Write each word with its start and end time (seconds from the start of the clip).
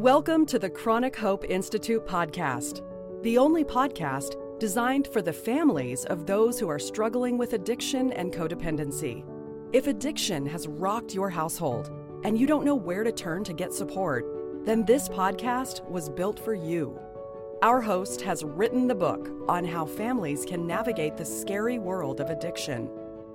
Welcome 0.00 0.46
to 0.46 0.58
the 0.58 0.70
Chronic 0.70 1.14
Hope 1.14 1.44
Institute 1.44 2.06
podcast, 2.06 2.80
the 3.22 3.36
only 3.36 3.64
podcast 3.64 4.34
designed 4.58 5.08
for 5.08 5.20
the 5.20 5.30
families 5.30 6.06
of 6.06 6.24
those 6.24 6.58
who 6.58 6.70
are 6.70 6.78
struggling 6.78 7.36
with 7.36 7.52
addiction 7.52 8.10
and 8.14 8.32
codependency. 8.32 9.26
If 9.74 9.88
addiction 9.88 10.46
has 10.46 10.66
rocked 10.66 11.14
your 11.14 11.28
household 11.28 11.90
and 12.24 12.40
you 12.40 12.46
don't 12.46 12.64
know 12.64 12.74
where 12.74 13.04
to 13.04 13.12
turn 13.12 13.44
to 13.44 13.52
get 13.52 13.74
support, 13.74 14.24
then 14.64 14.86
this 14.86 15.06
podcast 15.06 15.86
was 15.90 16.08
built 16.08 16.40
for 16.40 16.54
you. 16.54 16.98
Our 17.60 17.82
host 17.82 18.22
has 18.22 18.42
written 18.42 18.86
the 18.86 18.94
book 18.94 19.28
on 19.50 19.66
how 19.66 19.84
families 19.84 20.46
can 20.46 20.66
navigate 20.66 21.18
the 21.18 21.26
scary 21.26 21.78
world 21.78 22.22
of 22.22 22.30
addiction. 22.30 22.88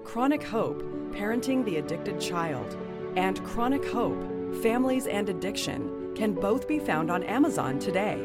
Chronic 0.03 0.41
Hope 0.41 0.81
Parenting 1.11 1.63
the 1.63 1.77
Addicted 1.77 2.19
Child 2.19 2.75
and 3.17 3.43
Chronic 3.43 3.85
Hope 3.85 4.19
Families 4.63 5.05
and 5.05 5.29
Addiction 5.29 5.94
can 6.15 6.33
both 6.33 6.67
be 6.67 6.79
found 6.79 7.11
on 7.11 7.23
Amazon 7.23 7.77
today. 7.77 8.19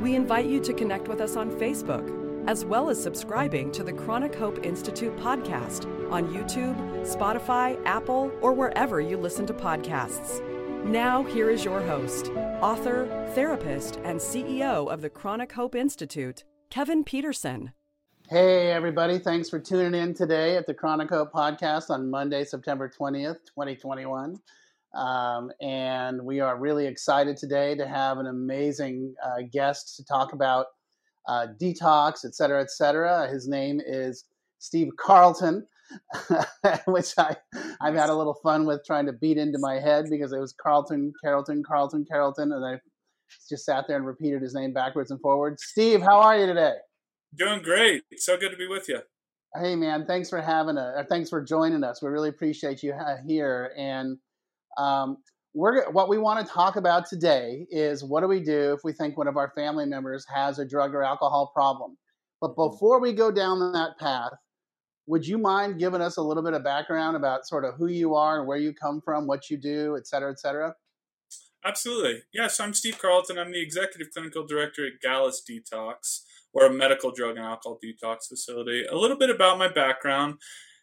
We 0.00 0.14
invite 0.14 0.46
you 0.46 0.60
to 0.60 0.72
connect 0.72 1.08
with 1.08 1.20
us 1.20 1.36
on 1.36 1.50
Facebook, 1.52 2.48
as 2.48 2.64
well 2.64 2.90
as 2.90 3.02
subscribing 3.02 3.70
to 3.72 3.84
the 3.84 3.92
Chronic 3.92 4.34
Hope 4.34 4.64
Institute 4.64 5.16
podcast 5.16 5.86
on 6.10 6.28
YouTube, 6.34 6.76
Spotify, 7.06 7.80
Apple, 7.86 8.30
or 8.42 8.52
wherever 8.52 9.00
you 9.00 9.16
listen 9.16 9.46
to 9.46 9.54
podcasts. 9.54 10.42
Now, 10.84 11.22
here 11.22 11.48
is 11.48 11.64
your 11.64 11.80
host, 11.80 12.30
author, 12.60 13.06
therapist, 13.34 13.96
and 14.04 14.20
CEO 14.20 14.92
of 14.92 15.00
the 15.00 15.08
Chronic 15.08 15.52
Hope 15.52 15.74
Institute, 15.74 16.44
Kevin 16.68 17.04
Peterson. 17.04 17.72
Hey, 18.28 18.70
everybody. 18.70 19.18
Thanks 19.18 19.48
for 19.48 19.58
tuning 19.58 19.94
in 19.98 20.14
today 20.14 20.56
at 20.56 20.66
the 20.66 20.74
Chronic 20.74 21.10
Hope 21.10 21.32
podcast 21.32 21.90
on 21.90 22.10
Monday, 22.10 22.44
September 22.44 22.90
20th, 22.90 23.38
2021. 23.46 24.38
Um, 24.94 25.50
and 25.60 26.22
we 26.24 26.40
are 26.40 26.58
really 26.58 26.86
excited 26.86 27.36
today 27.36 27.74
to 27.76 27.86
have 27.86 28.18
an 28.18 28.26
amazing 28.26 29.14
uh, 29.24 29.42
guest 29.52 29.96
to 29.96 30.04
talk 30.04 30.32
about 30.32 30.66
uh, 31.26 31.48
detox, 31.60 32.24
et 32.24 32.34
cetera, 32.34 32.60
et 32.60 32.70
cetera. 32.70 33.28
His 33.28 33.48
name 33.48 33.80
is 33.84 34.24
Steve 34.58 34.90
Carlton, 34.98 35.66
which 36.86 37.12
I, 37.18 37.36
I've 37.80 37.94
had 37.94 38.10
a 38.10 38.14
little 38.14 38.38
fun 38.42 38.66
with 38.66 38.84
trying 38.86 39.06
to 39.06 39.12
beat 39.12 39.36
into 39.36 39.58
my 39.58 39.80
head 39.80 40.06
because 40.10 40.32
it 40.32 40.38
was 40.38 40.52
Carlton, 40.52 41.12
Carlton, 41.24 41.62
Carlton, 41.66 42.06
Carlton, 42.10 42.52
and 42.52 42.64
I 42.64 42.78
just 43.48 43.64
sat 43.64 43.86
there 43.88 43.96
and 43.96 44.06
repeated 44.06 44.42
his 44.42 44.54
name 44.54 44.72
backwards 44.72 45.10
and 45.10 45.20
forwards. 45.20 45.64
Steve, 45.64 46.02
how 46.02 46.20
are 46.20 46.38
you 46.38 46.46
today? 46.46 46.74
Doing 47.36 47.62
great. 47.62 48.02
So 48.16 48.36
good 48.36 48.50
to 48.50 48.56
be 48.56 48.68
with 48.68 48.88
you. 48.88 49.00
Hey, 49.56 49.74
man. 49.76 50.06
Thanks 50.06 50.30
for 50.30 50.40
having 50.40 50.76
a. 50.76 51.04
Thanks 51.08 51.30
for 51.30 51.42
joining 51.42 51.84
us. 51.84 52.02
We 52.02 52.08
really 52.08 52.28
appreciate 52.28 52.82
you 52.82 52.94
here. 53.26 53.72
And 53.76 54.18
um, 54.78 55.18
we're 55.54 55.90
what 55.92 56.08
we 56.08 56.18
want 56.18 56.44
to 56.44 56.52
talk 56.52 56.76
about 56.76 57.06
today 57.08 57.66
is 57.70 58.02
what 58.02 58.22
do 58.22 58.26
we 58.26 58.40
do 58.40 58.72
if 58.72 58.80
we 58.82 58.92
think 58.92 59.16
one 59.16 59.28
of 59.28 59.36
our 59.36 59.52
family 59.54 59.86
members 59.86 60.26
has 60.32 60.58
a 60.58 60.64
drug 60.64 60.94
or 60.94 61.04
alcohol 61.04 61.52
problem. 61.54 61.96
But 62.40 62.50
mm-hmm. 62.50 62.72
before 62.72 63.00
we 63.00 63.12
go 63.12 63.30
down 63.30 63.72
that 63.72 63.98
path, 63.98 64.32
would 65.06 65.26
you 65.26 65.38
mind 65.38 65.78
giving 65.78 66.00
us 66.00 66.16
a 66.16 66.22
little 66.22 66.42
bit 66.42 66.54
of 66.54 66.64
background 66.64 67.16
about 67.16 67.46
sort 67.46 67.64
of 67.64 67.74
who 67.76 67.86
you 67.86 68.14
are 68.14 68.38
and 68.38 68.48
where 68.48 68.58
you 68.58 68.72
come 68.72 69.00
from, 69.04 69.26
what 69.26 69.48
you 69.48 69.56
do, 69.56 69.96
et 69.96 70.06
cetera, 70.06 70.30
et 70.30 70.40
cetera? 70.40 70.74
Absolutely. 71.64 72.22
Yes, 72.32 72.60
I'm 72.60 72.74
Steve 72.74 72.98
Carlton. 72.98 73.38
I'm 73.38 73.52
the 73.52 73.62
executive 73.62 74.12
clinical 74.12 74.46
director 74.46 74.86
at 74.86 75.00
Gallus 75.00 75.42
Detox. 75.48 76.22
We're 76.52 76.66
a 76.66 76.72
medical 76.72 77.10
drug 77.10 77.36
and 77.36 77.46
alcohol 77.46 77.78
detox 77.82 78.28
facility. 78.28 78.84
A 78.84 78.96
little 78.96 79.16
bit 79.16 79.30
about 79.30 79.58
my 79.58 79.68
background. 79.68 80.34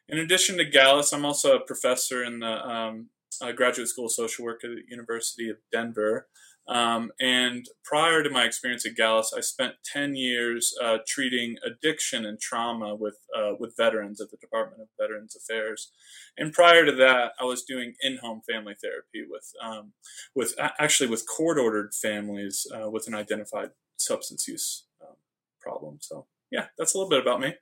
In 0.10 0.18
addition 0.18 0.58
to 0.58 0.66
Gallus, 0.66 1.14
I'm 1.14 1.26
also 1.26 1.56
a 1.56 1.60
professor 1.60 2.24
in 2.24 2.40
the 2.40 2.68
um, 2.68 3.10
uh, 3.42 3.52
graduate 3.52 3.88
school 3.88 4.06
of 4.06 4.12
social 4.12 4.46
work 4.46 4.64
at 4.64 4.72
the 4.72 4.84
University 4.90 5.50
of 5.50 5.58
Denver. 5.72 6.28
Um, 6.68 7.12
and 7.20 7.66
prior 7.84 8.24
to 8.24 8.30
my 8.30 8.46
experience 8.46 8.86
at 8.86 8.96
Gallus, 8.96 9.34
I 9.36 9.42
spent 9.42 9.76
10 9.84 10.16
years 10.16 10.74
uh, 10.82 11.00
treating 11.08 11.58
addiction 11.66 12.26
and 12.26 12.40
trauma 12.40 12.96
with, 12.96 13.18
uh, 13.36 13.54
with 13.60 13.76
veterans 13.76 14.22
at 14.22 14.30
the 14.32 14.38
Department 14.38 14.82
of 14.82 14.88
Veterans 15.00 15.36
Affairs. 15.36 15.92
And 16.38 16.54
prior 16.54 16.86
to 16.86 16.92
that, 16.94 17.34
I 17.40 17.46
was 17.46 17.64
doing 17.64 17.96
in 18.02 18.18
home 18.18 18.42
family 18.50 18.76
therapy 18.82 19.26
with, 19.28 19.52
um, 19.62 19.94
with 20.36 20.54
actually 20.80 21.10
with 21.10 21.28
court 21.28 21.58
ordered 21.58 21.94
families 21.94 22.66
uh, 22.74 22.90
with 22.90 23.08
an 23.08 23.16
identified 23.16 23.72
substance 23.98 24.48
use 24.48 24.86
um, 25.02 25.16
problem. 25.60 25.98
So, 26.00 26.28
yeah, 26.52 26.68
that's 26.78 26.94
a 26.94 26.98
little 26.98 27.10
bit 27.10 27.22
about 27.22 27.42
me. 27.42 27.56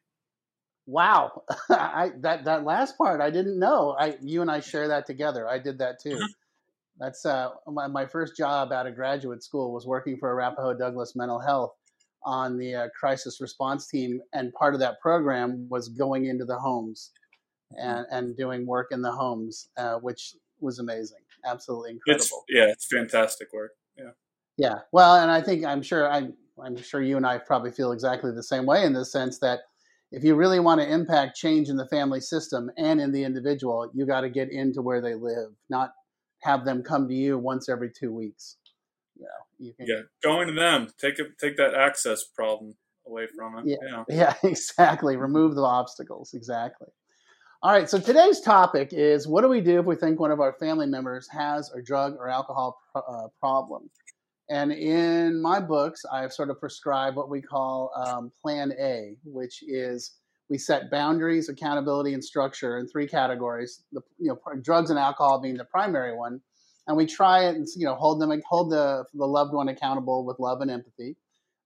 Wow, 0.89 1.43
I 1.69 2.11
that 2.21 2.45
that 2.45 2.63
last 2.63 2.97
part 2.97 3.21
I 3.21 3.29
didn't 3.29 3.59
know. 3.59 3.95
I 3.99 4.17
you 4.21 4.41
and 4.41 4.49
I 4.49 4.59
share 4.59 4.87
that 4.87 5.05
together. 5.05 5.47
I 5.47 5.59
did 5.59 5.77
that 5.77 6.01
too. 6.01 6.15
Mm-hmm. 6.15 6.25
That's 6.99 7.27
uh, 7.27 7.49
my 7.67 7.85
my 7.85 8.07
first 8.07 8.35
job 8.35 8.71
out 8.71 8.87
of 8.87 8.95
graduate 8.95 9.43
school 9.43 9.71
was 9.71 9.85
working 9.85 10.17
for 10.17 10.31
Arapahoe 10.31 10.73
Douglas 10.73 11.15
Mental 11.15 11.39
Health 11.39 11.75
on 12.23 12.57
the 12.57 12.73
uh, 12.73 12.87
crisis 12.99 13.39
response 13.39 13.87
team, 13.87 14.19
and 14.33 14.51
part 14.53 14.73
of 14.73 14.79
that 14.79 14.99
program 14.99 15.67
was 15.69 15.89
going 15.89 16.25
into 16.25 16.43
the 16.43 16.57
homes 16.57 17.11
mm-hmm. 17.71 17.87
and 17.87 18.05
and 18.09 18.35
doing 18.35 18.65
work 18.65 18.87
in 18.89 19.03
the 19.03 19.11
homes, 19.11 19.69
uh, 19.77 19.97
which 19.97 20.33
was 20.59 20.79
amazing, 20.79 21.21
absolutely 21.45 21.91
incredible. 21.91 22.23
It's, 22.23 22.33
yeah, 22.49 22.65
it's 22.65 22.87
fantastic 22.91 23.53
work. 23.53 23.73
Yeah. 23.95 24.11
Yeah. 24.57 24.79
Well, 24.91 25.17
and 25.17 25.29
I 25.29 25.41
think 25.41 25.65
I'm 25.65 25.83
sure 25.83 26.11
I 26.11 26.29
I'm 26.59 26.77
sure 26.77 27.03
you 27.03 27.15
and 27.15 27.27
I 27.27 27.37
probably 27.37 27.69
feel 27.69 27.91
exactly 27.91 28.31
the 28.31 28.41
same 28.41 28.65
way 28.65 28.85
in 28.85 28.93
the 28.93 29.05
sense 29.05 29.37
that 29.37 29.59
if 30.11 30.23
you 30.23 30.35
really 30.35 30.59
want 30.59 30.81
to 30.81 30.91
impact 30.91 31.37
change 31.37 31.69
in 31.69 31.77
the 31.77 31.87
family 31.87 32.19
system 32.19 32.71
and 32.77 32.99
in 32.99 33.11
the 33.11 33.23
individual, 33.23 33.89
you 33.93 34.05
got 34.05 34.21
to 34.21 34.29
get 34.29 34.51
into 34.51 34.81
where 34.81 35.01
they 35.01 35.13
live, 35.13 35.51
not 35.69 35.91
have 36.41 36.65
them 36.65 36.83
come 36.83 37.07
to 37.07 37.13
you 37.13 37.37
once 37.37 37.69
every 37.69 37.91
two 37.91 38.13
weeks. 38.13 38.57
You 39.15 39.23
know, 39.23 39.67
you 39.67 39.73
can, 39.73 39.85
yeah, 39.87 40.01
going 40.23 40.47
to 40.47 40.53
them, 40.53 40.87
take 40.99 41.19
it, 41.19 41.27
take 41.39 41.57
that 41.57 41.75
access 41.75 42.23
problem 42.23 42.75
away 43.05 43.27
from 43.35 43.59
it. 43.59 43.77
Yeah, 43.81 44.03
yeah, 44.07 44.33
exactly. 44.43 45.17
Remove 45.17 45.55
the 45.55 45.61
obstacles. 45.61 46.33
Exactly. 46.33 46.87
All 47.61 47.73
right. 47.73 47.89
So 47.89 47.99
today's 47.99 48.39
topic 48.39 48.89
is: 48.93 49.27
What 49.27 49.41
do 49.41 49.49
we 49.49 49.59
do 49.59 49.79
if 49.79 49.85
we 49.85 49.95
think 49.95 50.19
one 50.19 50.31
of 50.31 50.39
our 50.39 50.53
family 50.53 50.87
members 50.87 51.27
has 51.29 51.69
a 51.77 51.81
drug 51.81 52.15
or 52.17 52.29
alcohol 52.29 52.79
uh, 52.95 53.27
problem? 53.39 53.89
And 54.49 54.71
in 54.71 55.41
my 55.41 55.59
books, 55.59 56.03
I've 56.11 56.33
sort 56.33 56.49
of 56.49 56.59
prescribed 56.59 57.15
what 57.15 57.29
we 57.29 57.41
call 57.41 57.91
um, 57.95 58.31
Plan 58.41 58.73
A, 58.79 59.15
which 59.23 59.61
is 59.61 60.19
we 60.49 60.57
set 60.57 60.89
boundaries, 60.89 61.49
accountability, 61.49 62.13
and 62.13 62.23
structure 62.23 62.79
in 62.79 62.87
three 62.87 63.07
categories. 63.07 63.83
The 63.91 64.01
you 64.17 64.29
know 64.29 64.61
drugs 64.61 64.89
and 64.89 64.97
alcohol 64.97 65.39
being 65.39 65.57
the 65.57 65.65
primary 65.65 66.17
one, 66.17 66.41
and 66.87 66.97
we 66.97 67.05
try 67.05 67.45
it 67.45 67.55
and 67.55 67.67
you 67.75 67.85
know 67.85 67.95
hold 67.95 68.19
them 68.19 68.41
hold 68.49 68.71
the 68.71 69.05
the 69.13 69.25
loved 69.25 69.53
one 69.53 69.69
accountable 69.69 70.25
with 70.25 70.39
love 70.39 70.61
and 70.61 70.71
empathy, 70.71 71.15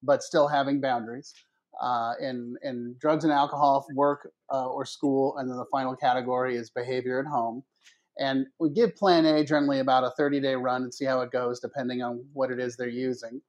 but 0.03 0.21
still 0.21 0.47
having 0.47 0.81
boundaries. 0.81 1.33
Uh, 1.81 2.13
in 2.21 2.55
in 2.61 2.95
drugs 2.99 3.23
and 3.23 3.33
alcohol, 3.33 3.85
work 3.95 4.29
uh, 4.51 4.67
or 4.67 4.85
school, 4.85 5.37
and 5.37 5.49
then 5.49 5.57
the 5.57 5.65
final 5.71 5.95
category 5.95 6.55
is 6.55 6.69
behavior 6.69 7.19
at 7.19 7.25
home. 7.25 7.63
And 8.19 8.45
we 8.59 8.69
give 8.69 8.95
Plan 8.95 9.25
A 9.25 9.43
generally 9.43 9.79
about 9.79 10.03
a 10.03 10.11
30 10.11 10.39
day 10.39 10.55
run 10.55 10.83
and 10.83 10.93
see 10.93 11.05
how 11.05 11.21
it 11.21 11.31
goes, 11.31 11.59
depending 11.59 12.01
on 12.01 12.23
what 12.33 12.51
it 12.51 12.59
is 12.59 12.75
they're 12.75 12.87
using. 12.87 13.41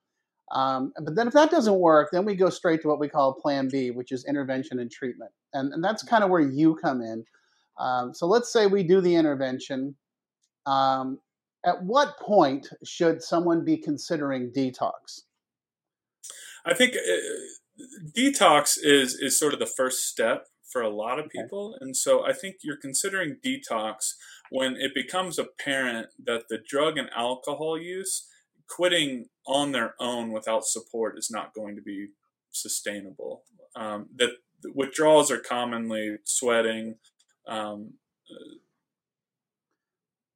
Um, 0.52 0.92
but 1.02 1.16
then 1.16 1.26
if 1.26 1.34
that 1.34 1.50
doesn't 1.50 1.78
work, 1.78 2.10
then 2.12 2.24
we 2.24 2.34
go 2.34 2.50
straight 2.50 2.82
to 2.82 2.88
what 2.88 3.00
we 3.00 3.08
call 3.08 3.34
Plan 3.34 3.68
B, 3.68 3.90
which 3.90 4.12
is 4.12 4.24
intervention 4.26 4.78
and 4.78 4.90
treatment. 4.90 5.32
And, 5.52 5.72
and 5.72 5.82
that's 5.82 6.02
kind 6.02 6.22
of 6.22 6.30
where 6.30 6.40
you 6.40 6.76
come 6.76 7.00
in. 7.00 7.24
Um, 7.78 8.14
so 8.14 8.26
let's 8.26 8.52
say 8.52 8.66
we 8.66 8.82
do 8.82 9.00
the 9.00 9.14
intervention. 9.14 9.96
Um, 10.66 11.18
at 11.64 11.82
what 11.82 12.18
point 12.18 12.68
should 12.84 13.22
someone 13.22 13.64
be 13.64 13.76
considering 13.76 14.52
detox? 14.54 15.22
I 16.66 16.74
think 16.74 16.94
uh, 16.94 17.82
detox 18.16 18.78
is 18.82 19.14
is 19.14 19.38
sort 19.38 19.52
of 19.52 19.58
the 19.58 19.66
first 19.66 20.08
step 20.08 20.46
for 20.70 20.82
a 20.82 20.88
lot 20.88 21.18
of 21.18 21.28
people, 21.28 21.74
okay. 21.76 21.84
and 21.84 21.96
so 21.96 22.24
I 22.24 22.32
think 22.32 22.56
you're 22.62 22.76
considering 22.76 23.36
detox 23.44 24.14
when 24.50 24.76
it 24.76 24.94
becomes 24.94 25.38
apparent 25.38 26.08
that 26.24 26.48
the 26.48 26.58
drug 26.58 26.98
and 26.98 27.08
alcohol 27.16 27.78
use, 27.78 28.28
quitting 28.68 29.28
on 29.46 29.72
their 29.72 29.94
own 30.00 30.32
without 30.32 30.64
support 30.64 31.18
is 31.18 31.30
not 31.30 31.54
going 31.54 31.76
to 31.76 31.82
be 31.82 32.08
sustainable. 32.50 33.42
Um, 33.76 34.06
that 34.16 34.30
withdrawals 34.74 35.30
are 35.30 35.38
commonly 35.38 36.18
sweating, 36.24 36.96
um, 37.46 37.94
uh, 38.30 38.56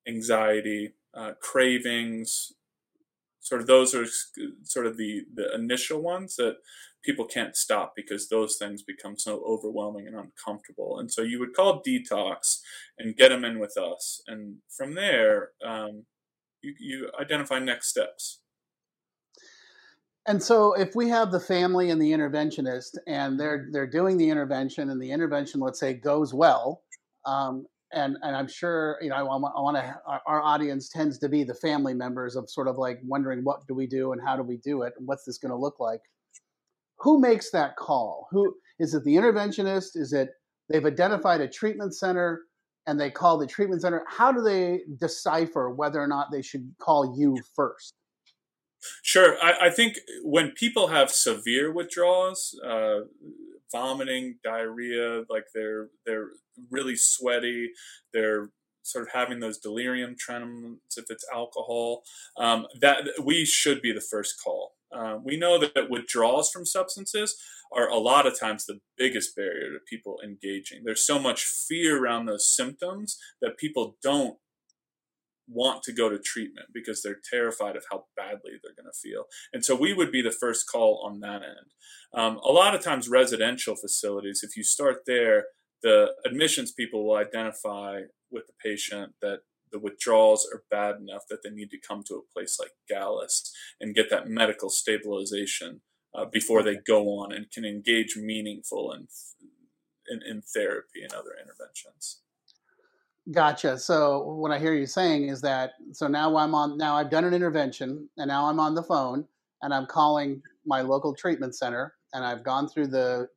anxiety, 0.07 0.95
uh, 1.15 1.33
cravings. 1.41 2.53
Sort 3.41 3.61
of 3.61 3.67
those 3.67 3.95
are 3.95 4.07
sort 4.63 4.87
of 4.87 4.97
the 4.97 5.23
the 5.33 5.55
initial 5.55 6.01
ones 6.03 6.37
that 6.37 6.57
people 7.09 7.25
can't 7.25 7.57
stop 7.57 7.95
because 7.97 8.29
those 8.29 8.57
things 8.59 8.83
become 8.83 9.17
so 9.17 9.43
overwhelming 9.47 10.07
and 10.07 10.15
uncomfortable. 10.15 10.99
And 10.99 11.11
so 11.11 11.23
you 11.23 11.39
would 11.39 11.55
call 11.55 11.83
detox 11.83 12.59
and 12.99 13.17
get 13.17 13.31
them 13.31 13.47
in 13.47 13.59
with 13.59 13.79
us. 13.79 14.21
And 14.27 14.57
from 14.69 14.95
there, 14.95 15.53
um, 15.65 16.05
you, 16.61 16.75
you 16.79 17.11
identify 17.19 17.61
next 17.61 17.89
steps. 17.89 18.41
And 20.27 20.43
so, 20.43 20.75
if 20.75 20.95
we 20.95 21.09
have 21.09 21.33
the 21.33 21.41
family 21.41 21.89
and 21.89 22.03
the 22.03 22.13
interventionist, 22.13 22.99
and 23.07 23.41
they're 23.41 23.69
they're 23.73 23.87
doing 23.87 24.19
the 24.19 24.29
intervention, 24.29 24.91
and 24.91 25.01
the 25.01 25.11
intervention, 25.11 25.59
let's 25.59 25.81
say, 25.81 25.95
goes 25.95 26.35
well, 26.35 26.83
um, 27.25 27.65
and 27.95 28.19
and 28.23 28.37
I'm 28.37 28.47
sure 28.47 28.99
you 29.01 29.09
know 29.09 29.17
I, 29.17 29.23
want, 29.23 29.55
I 29.57 29.61
want 29.63 29.79
to 29.79 30.01
our, 30.07 30.21
our, 30.27 30.43
audience 30.43 30.91
tends 30.91 31.19
to 31.21 31.31
be 31.31 31.45
the 31.45 31.55
family 31.55 31.95
members 31.95 32.37
of 32.37 32.51
sort 32.51 32.69
of 32.69 32.77
like 32.77 33.01
wondering 33.07 33.43
what 33.43 33.67
do 33.67 33.73
we 33.73 33.87
do 33.87 34.13
and 34.13 34.21
how 34.23 34.37
do 34.37 34.43
we 34.43 34.59
do 34.59 34.83
it 34.83 34.93
and 34.99 35.09
what's 35.09 35.25
this 35.25 35.39
going 35.39 35.51
to 35.51 35.57
look 35.57 35.81
like. 35.81 36.03
Who 37.01 37.21
makes 37.21 37.51
that 37.51 37.77
call? 37.77 38.29
Who 38.31 38.55
is 38.79 38.95
it? 38.95 39.05
The 39.05 39.15
interventionist? 39.15 39.97
Is 39.97 40.13
it 40.13 40.31
they've 40.69 40.85
identified 40.85 41.41
a 41.41 41.49
treatment 41.49 41.95
center 41.95 42.43
and 42.87 42.99
they 43.01 43.11
call 43.11 43.39
the 43.39 43.47
treatment 43.47 43.83
center? 43.83 44.05
How 44.09 44.33
do 44.33 44.43
they 44.43 44.81
decipher 44.99 45.71
whether 45.71 46.01
or 46.01 46.07
not 46.07 46.29
they 46.33 46.43
should 46.43 46.75
call 46.79 47.17
you 47.17 47.37
first? 47.55 47.95
Sure, 49.03 49.37
I, 49.43 49.67
I 49.67 49.71
think 49.71 49.99
when 50.23 50.53
people 50.53 50.89
have 50.89 51.11
severe 51.11 51.73
withdrawals, 51.73 52.59
uh, 52.65 53.01
vomiting, 53.73 54.39
diarrhea, 54.45 55.25
like 55.29 55.47
they're 55.55 55.89
they're 56.07 56.29
really 56.71 56.97
sweaty, 56.97 57.73
they're 58.13 58.51
sort 58.83 59.03
of 59.03 59.13
having 59.13 59.41
those 59.41 59.59
delirium 59.59 60.17
tremens 60.17 60.79
if 60.97 61.05
it's 61.11 61.25
alcohol, 61.33 62.03
um, 62.39 62.67
that 62.81 63.05
we 63.23 63.45
should 63.45 63.83
be 63.83 63.93
the 63.93 64.01
first 64.01 64.43
call. 64.43 64.73
Uh, 64.95 65.19
we 65.23 65.37
know 65.37 65.59
that 65.59 65.91
withdrawals 65.91 66.51
from 66.51 66.65
substances 66.65 67.37
are 67.73 67.89
a 67.89 67.99
lot 67.99 68.27
of 68.27 68.39
times 68.39 68.65
the 68.65 68.81
biggest 68.97 69.37
barrier 69.37 69.73
to 69.73 69.79
people 69.89 70.19
engaging. 70.25 70.83
There's 70.85 71.05
so 71.05 71.19
much 71.19 71.45
fear 71.45 72.03
around 72.03 72.27
those 72.27 72.47
symptoms 72.47 73.19
that 73.43 73.59
people 73.59 73.97
don't 74.03 74.39
want 75.51 75.83
to 75.83 75.93
go 75.93 76.09
to 76.09 76.19
treatment 76.19 76.69
because 76.73 77.03
they're 77.03 77.21
terrified 77.31 77.77
of 77.77 77.85
how 77.91 78.05
badly 78.17 78.53
they're 78.63 78.75
going 78.77 78.91
to 78.93 78.99
feel. 78.99 79.25
And 79.53 79.65
so 79.65 79.75
we 79.75 79.95
would 79.95 80.13
be 80.13 80.23
the 80.23 80.31
first 80.31 80.71
call 80.71 81.03
on 81.05 81.21
that 81.21 81.43
end. 81.43 81.73
Um, 82.15 82.39
a 82.39 82.53
lot 82.53 82.75
of 82.75 82.83
times, 82.83 83.09
residential 83.09 83.75
facilities, 83.75 84.43
if 84.43 84.57
you 84.57 84.63
start 84.63 85.05
there, 85.07 85.47
the 85.83 86.13
admissions 86.27 86.73
people 86.73 87.07
will 87.07 87.17
identify 87.17 88.03
with 88.31 88.47
the 88.47 88.53
patient 88.63 89.15
that 89.23 89.41
the 89.73 89.79
withdrawals 89.79 90.49
are 90.53 90.65
bad 90.71 90.97
enough 90.97 91.23
that 91.29 91.43
they 91.43 91.51
need 91.51 91.71
to 91.71 91.79
come 91.79 92.03
to 92.05 92.15
a 92.15 92.33
place 92.33 92.59
like 92.59 92.73
Gallus 92.89 93.53
and 93.81 93.95
get 93.95 94.11
that 94.11 94.29
medical 94.29 94.71
stabilization 94.71 95.81
uh, 96.15 96.25
before 96.25 96.63
they 96.63 96.77
go 96.77 97.05
on 97.21 97.33
and 97.33 97.51
can 97.51 97.65
engage 97.65 98.17
meaningful 98.17 98.93
in, 98.93 99.07
in, 100.09 100.21
in 100.29 100.43
therapy 100.43 101.03
and 101.03 101.13
other 101.13 101.33
interventions. 101.41 102.21
Gotcha. 103.31 103.79
So 103.79 104.23
what 104.23 104.53
I 104.53 104.59
hear 104.59 104.73
you 104.73 104.87
saying 104.87 105.29
is 105.29 105.43
that 105.43 105.73
so 105.93 106.09
now 106.09 106.35
I'm 106.37 106.55
on 106.55 106.79
now 106.79 106.97
I've 106.97 107.11
done 107.11 107.25
an 107.25 107.35
intervention 107.35 108.09
and 108.17 108.29
now 108.29 108.47
I'm 108.47 108.59
on 108.59 108.75
the 108.75 108.83
phone 108.83 109.27
and 109.61 109.75
I'm 109.75 109.87
calling 109.87 110.41
my 110.65 110.81
local 110.81 111.15
treatment 111.15 111.55
center 111.55 111.95
and 112.15 112.25
I've 112.25 112.43
gone 112.43 112.69
through 112.69 112.87
the 112.87 113.29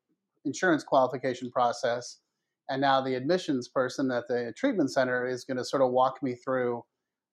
insurance 0.46 0.84
qualification 0.84 1.52
process 1.52 2.20
and 2.72 2.82
now 2.82 3.02
the 3.02 3.16
admissions 3.16 3.68
person 3.68 4.10
at 4.12 4.28
the 4.30 4.54
treatment 4.56 4.92
center 4.92 5.28
is 5.28 5.44
going 5.44 5.58
to 5.58 5.66
sort 5.66 5.82
of 5.82 5.92
walk 5.92 6.24
me 6.24 6.36
through 6.36 6.84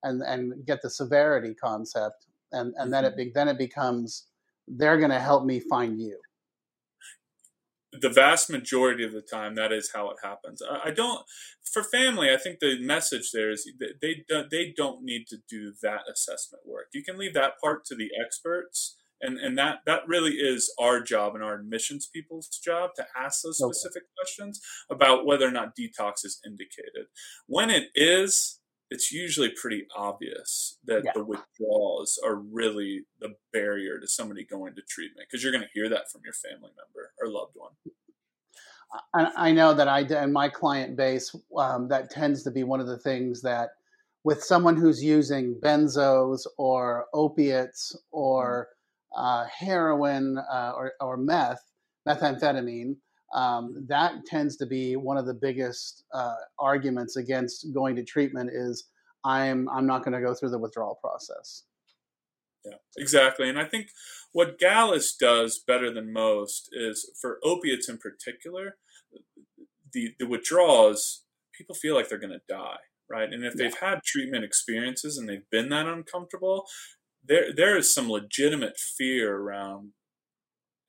and 0.02 0.20
and 0.23 0.67
get 0.67 0.82
the 0.82 0.90
severity 0.90 1.55
concept 1.55 2.26
and 2.52 2.75
and 2.76 2.93
then 2.93 3.05
it 3.05 3.11
mm-hmm. 3.11 3.29
be, 3.29 3.32
then 3.35 3.49
it 3.49 3.58
becomes 3.58 4.26
they're 4.67 4.99
going 4.99 5.11
to 5.11 5.20
help 5.20 5.46
me 5.46 5.61
find 5.61 5.99
you. 5.99 6.19
The 7.90 8.11
vast 8.11 8.50
majority 8.50 9.02
of 9.02 9.12
the 9.12 9.23
time 9.23 9.55
that 9.55 9.73
is 9.73 9.93
how 9.94 10.11
it 10.11 10.17
happens. 10.23 10.61
I 10.85 10.90
don't 10.90 11.25
for 11.73 11.85
family 11.85 12.31
i 12.32 12.37
think 12.38 12.61
the 12.61 12.81
message 12.81 13.31
there 13.31 13.50
is 13.50 13.70
they 14.00 14.25
they 14.50 14.75
don't 14.75 15.02
need 15.02 15.26
to 15.29 15.37
do 15.49 15.73
that 15.82 16.00
assessment 16.12 16.64
work. 16.67 16.87
You 16.93 17.05
can 17.05 17.17
leave 17.17 17.35
that 17.35 17.52
part 17.62 17.85
to 17.87 17.94
the 17.94 18.08
experts 18.25 18.96
and 19.20 19.38
and 19.38 19.59
that 19.59 19.79
that 19.87 20.00
really 20.06 20.32
is 20.32 20.73
our 20.79 21.00
job 21.00 21.35
and 21.35 21.44
our 21.44 21.55
admissions 21.55 22.09
people's 22.12 22.49
job 22.49 22.91
to 22.97 23.05
ask 23.17 23.43
those 23.43 23.59
specific 23.59 24.03
okay. 24.03 24.12
questions 24.19 24.61
about 24.91 25.26
whether 25.26 25.47
or 25.47 25.50
not 25.50 25.76
detox 25.76 26.25
is 26.25 26.41
indicated 26.47 27.06
when 27.47 27.70
it 27.70 27.88
is 27.94 28.61
it's 28.91 29.12
usually 29.12 29.50
pretty 29.50 29.87
obvious 29.94 30.79
that 30.87 31.03
yeah. 31.05 31.11
the 31.15 31.23
withdrawals 31.23 32.19
are 32.25 32.37
really 32.37 33.03
the 33.20 33.35
barrier 33.53 33.99
to 34.00 34.09
somebody 34.09 34.47
going 34.47 34.75
to 34.75 34.82
treatment 34.88 35.29
because 35.31 35.43
you're 35.43 35.53
going 35.53 35.64
to 35.64 35.71
hear 35.75 35.88
that 35.91 36.11
from 36.11 36.23
your 36.25 36.32
family 36.32 36.71
member 36.71 37.12
or 37.21 37.29
loved 37.29 37.53
one. 37.55 37.73
I, 39.12 39.53
know 39.53 39.75
that 39.75 39.87
I 39.87 40.00
in 40.00 40.32
my 40.32 40.49
client 40.49 40.97
base 40.97 41.35
um, 41.59 41.88
that 41.88 42.09
tends 42.09 42.43
to 42.44 42.50
be 42.50 42.64
one 42.64 42.81
of 42.81 42.87
the 42.87 42.97
things 42.97 43.43
that 43.43 43.73
with 44.25 44.43
someone 44.43 44.76
who's 44.76 45.03
using 45.03 45.55
benzos 45.62 46.47
or 46.56 47.05
opiates 47.12 47.94
or 48.11 48.69
uh, 49.17 49.47
heroin 49.47 50.39
uh, 50.39 50.73
or, 50.77 50.93
or 51.01 51.17
meth, 51.17 51.63
methamphetamine, 52.09 52.97
um, 53.35 53.87
that 53.89 54.25
tends 54.27 54.57
to 54.57 54.67
be 54.67 54.97
one 54.97 55.19
of 55.19 55.27
the 55.27 55.35
biggest 55.35 56.05
uh, 56.15 56.35
arguments 56.59 57.17
against 57.17 57.67
going 57.75 57.97
to 57.97 58.05
treatment 58.05 58.51
is 58.53 58.89
I'm 59.25 59.69
I'm 59.69 59.87
not 59.87 60.05
going 60.05 60.15
to 60.15 60.27
go 60.27 60.35
through 60.35 60.51
the 60.51 60.59
withdrawal 60.59 60.99
process. 61.03 61.65
Yeah, 62.65 62.77
exactly. 62.97 63.49
And 63.49 63.59
I 63.59 63.65
think 63.65 63.89
what 64.33 64.59
Gallus 64.59 65.15
does 65.15 65.59
better 65.59 65.93
than 65.93 66.13
most 66.13 66.69
is 66.73 67.11
for 67.21 67.39
opiates 67.45 67.89
in 67.89 67.99
particular, 67.99 68.77
the 69.93 70.15
the 70.19 70.27
withdrawals 70.27 71.25
people 71.53 71.75
feel 71.75 71.95
like 71.95 72.09
they're 72.09 72.19
going 72.19 72.33
to 72.33 72.41
die, 72.49 72.79
right? 73.11 73.33
And 73.33 73.45
if 73.45 73.55
yeah. 73.57 73.65
they've 73.65 73.79
had 73.79 74.03
treatment 74.05 74.45
experiences 74.45 75.19
and 75.19 75.29
they've 75.29 75.49
been 75.51 75.69
that 75.71 75.87
uncomfortable, 75.87 76.67
there 77.29 77.53
there 77.55 77.77
is 77.77 77.93
some 77.93 78.11
legitimate 78.11 78.79
fear 78.79 79.37
around 79.37 79.93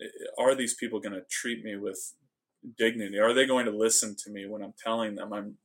eh, 0.02 0.06
are 0.38 0.56
these 0.56 0.74
people 0.74 1.00
going 1.00 1.14
to 1.14 1.24
treat 1.30 1.64
me 1.64 1.76
with 1.76 2.14
dignity? 2.78 3.18
Are 3.20 3.34
they 3.34 3.46
going 3.46 3.66
to 3.66 3.72
listen 3.72 4.16
to 4.24 4.30
me 4.30 4.46
when 4.46 4.62
I'm 4.62 4.74
telling 4.84 5.16
them 5.16 5.34
I'm 5.34 5.56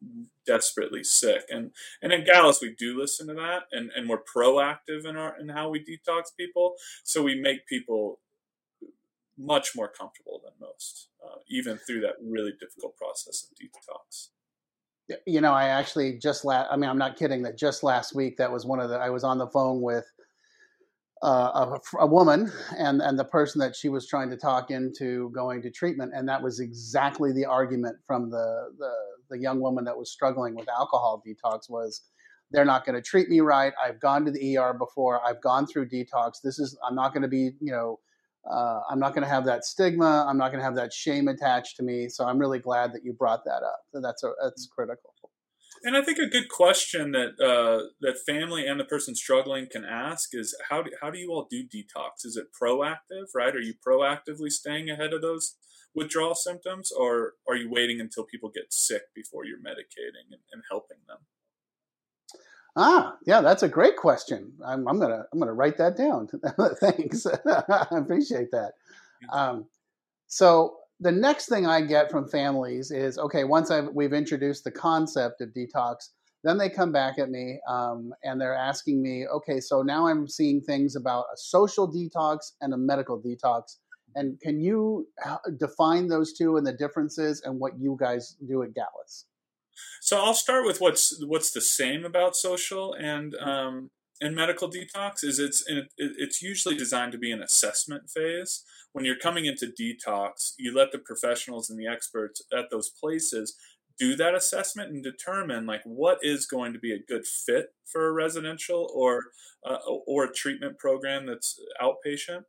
desperately 0.46 1.04
sick? 1.04 1.42
And 1.50 1.70
and 2.02 2.12
in 2.12 2.24
Gallus 2.24 2.60
we 2.60 2.74
do 2.78 2.98
listen 2.98 3.26
to 3.28 3.34
that, 3.34 3.62
and 3.72 3.90
and 3.96 4.08
we're 4.08 4.22
proactive 4.22 5.04
in 5.04 5.16
our 5.16 5.38
in 5.38 5.48
how 5.48 5.70
we 5.70 5.80
detox 5.80 6.24
people. 6.36 6.74
So 7.04 7.22
we 7.22 7.40
make 7.40 7.66
people 7.66 8.20
much 9.36 9.74
more 9.74 9.88
comfortable 9.88 10.40
than 10.44 10.52
most, 10.60 11.08
uh, 11.24 11.38
even 11.48 11.76
through 11.78 12.00
that 12.00 12.14
really 12.22 12.52
difficult 12.60 12.96
process 12.96 13.44
of 13.44 13.56
detox. 13.56 14.28
You 15.26 15.40
know, 15.40 15.52
I 15.52 15.68
actually 15.68 16.18
just 16.18 16.44
last. 16.44 16.68
I 16.70 16.76
mean, 16.76 16.88
I'm 16.88 16.98
not 16.98 17.16
kidding. 17.16 17.42
That 17.42 17.58
just 17.58 17.82
last 17.82 18.14
week, 18.14 18.38
that 18.38 18.50
was 18.50 18.64
one 18.64 18.80
of 18.80 18.88
the. 18.88 18.96
I 18.96 19.10
was 19.10 19.24
on 19.24 19.38
the 19.38 19.48
phone 19.48 19.82
with 19.82 20.06
uh, 21.24 21.78
a, 21.96 22.00
a, 22.00 22.06
woman 22.06 22.52
and, 22.76 23.00
and 23.00 23.18
the 23.18 23.24
person 23.24 23.58
that 23.58 23.74
she 23.74 23.88
was 23.88 24.06
trying 24.06 24.28
to 24.28 24.36
talk 24.36 24.70
into 24.70 25.30
going 25.30 25.62
to 25.62 25.70
treatment. 25.70 26.12
And 26.14 26.28
that 26.28 26.42
was 26.42 26.60
exactly 26.60 27.32
the 27.32 27.46
argument 27.46 27.96
from 28.06 28.28
the, 28.30 28.68
the, 28.78 28.92
the 29.30 29.38
young 29.38 29.58
woman 29.58 29.84
that 29.86 29.96
was 29.96 30.12
struggling 30.12 30.54
with 30.54 30.68
alcohol 30.68 31.22
detox 31.26 31.70
was 31.70 32.02
they're 32.50 32.66
not 32.66 32.84
going 32.84 32.94
to 32.94 33.00
treat 33.00 33.30
me 33.30 33.40
right. 33.40 33.72
I've 33.82 34.00
gone 34.00 34.26
to 34.26 34.30
the 34.30 34.58
ER 34.58 34.74
before. 34.74 35.26
I've 35.26 35.40
gone 35.40 35.66
through 35.66 35.88
detox. 35.88 36.42
This 36.44 36.58
is, 36.58 36.78
I'm 36.86 36.94
not 36.94 37.14
going 37.14 37.22
to 37.22 37.28
be, 37.28 37.52
you 37.58 37.72
know, 37.72 38.00
uh, 38.50 38.80
I'm 38.90 39.00
not 39.00 39.14
going 39.14 39.26
to 39.26 39.32
have 39.32 39.46
that 39.46 39.64
stigma. 39.64 40.26
I'm 40.28 40.36
not 40.36 40.50
going 40.50 40.58
to 40.58 40.64
have 40.64 40.74
that 40.74 40.92
shame 40.92 41.28
attached 41.28 41.78
to 41.78 41.82
me. 41.82 42.10
So 42.10 42.26
I'm 42.26 42.38
really 42.38 42.58
glad 42.58 42.92
that 42.92 43.02
you 43.02 43.14
brought 43.14 43.44
that 43.46 43.62
up. 43.62 43.80
That's 43.94 44.22
a, 44.24 44.32
that's 44.42 44.66
critical. 44.66 45.13
And 45.86 45.98
I 45.98 46.02
think 46.02 46.18
a 46.18 46.26
good 46.26 46.48
question 46.48 47.12
that 47.12 47.38
uh, 47.38 47.88
that 48.00 48.16
family 48.26 48.66
and 48.66 48.80
the 48.80 48.84
person 48.84 49.14
struggling 49.14 49.68
can 49.70 49.84
ask 49.84 50.30
is 50.32 50.56
how 50.70 50.82
do, 50.82 50.90
how 51.02 51.10
do 51.10 51.18
you 51.18 51.30
all 51.30 51.46
do 51.48 51.62
detox? 51.62 52.24
Is 52.24 52.38
it 52.38 52.46
proactive, 52.58 53.26
right? 53.34 53.54
Are 53.54 53.60
you 53.60 53.74
proactively 53.86 54.50
staying 54.50 54.88
ahead 54.88 55.12
of 55.12 55.20
those 55.20 55.56
withdrawal 55.94 56.34
symptoms, 56.34 56.90
or 56.90 57.34
are 57.46 57.54
you 57.54 57.70
waiting 57.70 58.00
until 58.00 58.24
people 58.24 58.50
get 58.52 58.72
sick 58.72 59.02
before 59.14 59.44
you're 59.44 59.58
medicating 59.58 60.32
and, 60.32 60.40
and 60.52 60.62
helping 60.70 60.96
them? 61.06 61.18
Ah, 62.76 63.16
yeah, 63.26 63.42
that's 63.42 63.62
a 63.62 63.68
great 63.68 63.96
question. 63.96 64.54
I'm, 64.64 64.88
I'm 64.88 64.98
gonna 64.98 65.26
I'm 65.32 65.38
gonna 65.38 65.52
write 65.52 65.76
that 65.76 65.98
down. 65.98 66.28
Thanks, 66.80 67.26
I 67.46 67.86
appreciate 67.92 68.50
that. 68.52 68.72
Um, 69.30 69.66
so 70.28 70.78
the 71.04 71.12
next 71.12 71.50
thing 71.50 71.66
I 71.66 71.82
get 71.82 72.10
from 72.10 72.26
families 72.26 72.90
is 72.90 73.18
okay. 73.18 73.44
Once 73.44 73.70
I've, 73.70 73.88
we've 73.92 74.14
introduced 74.14 74.64
the 74.64 74.70
concept 74.70 75.42
of 75.42 75.50
detox, 75.50 76.08
then 76.42 76.56
they 76.56 76.70
come 76.70 76.92
back 76.92 77.18
at 77.18 77.28
me 77.28 77.60
um, 77.68 78.14
and 78.22 78.40
they're 78.40 78.54
asking 78.54 79.02
me, 79.02 79.26
okay, 79.26 79.60
so 79.60 79.82
now 79.82 80.06
I'm 80.06 80.26
seeing 80.26 80.62
things 80.62 80.96
about 80.96 81.26
a 81.32 81.36
social 81.36 81.86
detox 81.92 82.52
and 82.62 82.72
a 82.72 82.78
medical 82.78 83.20
detox. 83.20 83.76
And 84.14 84.40
can 84.40 84.58
you 84.60 85.06
uh, 85.26 85.36
define 85.58 86.08
those 86.08 86.32
two 86.32 86.56
and 86.56 86.66
the 86.66 86.72
differences 86.72 87.42
and 87.44 87.60
what 87.60 87.78
you 87.78 87.98
guys 88.00 88.36
do 88.48 88.62
at 88.62 88.72
Gallus? 88.72 89.26
So 90.00 90.18
I'll 90.18 90.32
start 90.32 90.64
with 90.64 90.80
what's 90.80 91.22
what's 91.26 91.50
the 91.50 91.60
same 91.60 92.04
about 92.06 92.34
social 92.34 92.94
and 92.94 93.34
um, 93.34 93.90
and 94.24 94.34
medical 94.34 94.70
detox 94.70 95.22
is 95.22 95.38
it's 95.38 95.64
it's 95.96 96.42
usually 96.42 96.76
designed 96.76 97.12
to 97.12 97.18
be 97.18 97.30
an 97.30 97.42
assessment 97.42 98.10
phase 98.10 98.64
when 98.94 99.04
you're 99.04 99.18
coming 99.18 99.44
into 99.44 99.66
detox, 99.66 100.52
you 100.56 100.72
let 100.72 100.92
the 100.92 101.00
professionals 101.00 101.68
and 101.68 101.76
the 101.78 101.88
experts 101.88 102.40
at 102.56 102.70
those 102.70 102.88
places 102.88 103.56
do 103.98 104.14
that 104.14 104.36
assessment 104.36 104.90
and 104.92 105.02
determine 105.02 105.66
like 105.66 105.82
what 105.84 106.18
is 106.22 106.46
going 106.46 106.72
to 106.72 106.78
be 106.78 106.92
a 106.92 107.02
good 107.02 107.26
fit 107.26 107.74
for 107.84 108.06
a 108.06 108.12
residential 108.12 108.88
or 108.94 109.20
uh, 109.68 109.78
or 110.06 110.24
a 110.24 110.32
treatment 110.32 110.78
program 110.78 111.26
that's 111.26 111.58
outpatient. 111.82 112.44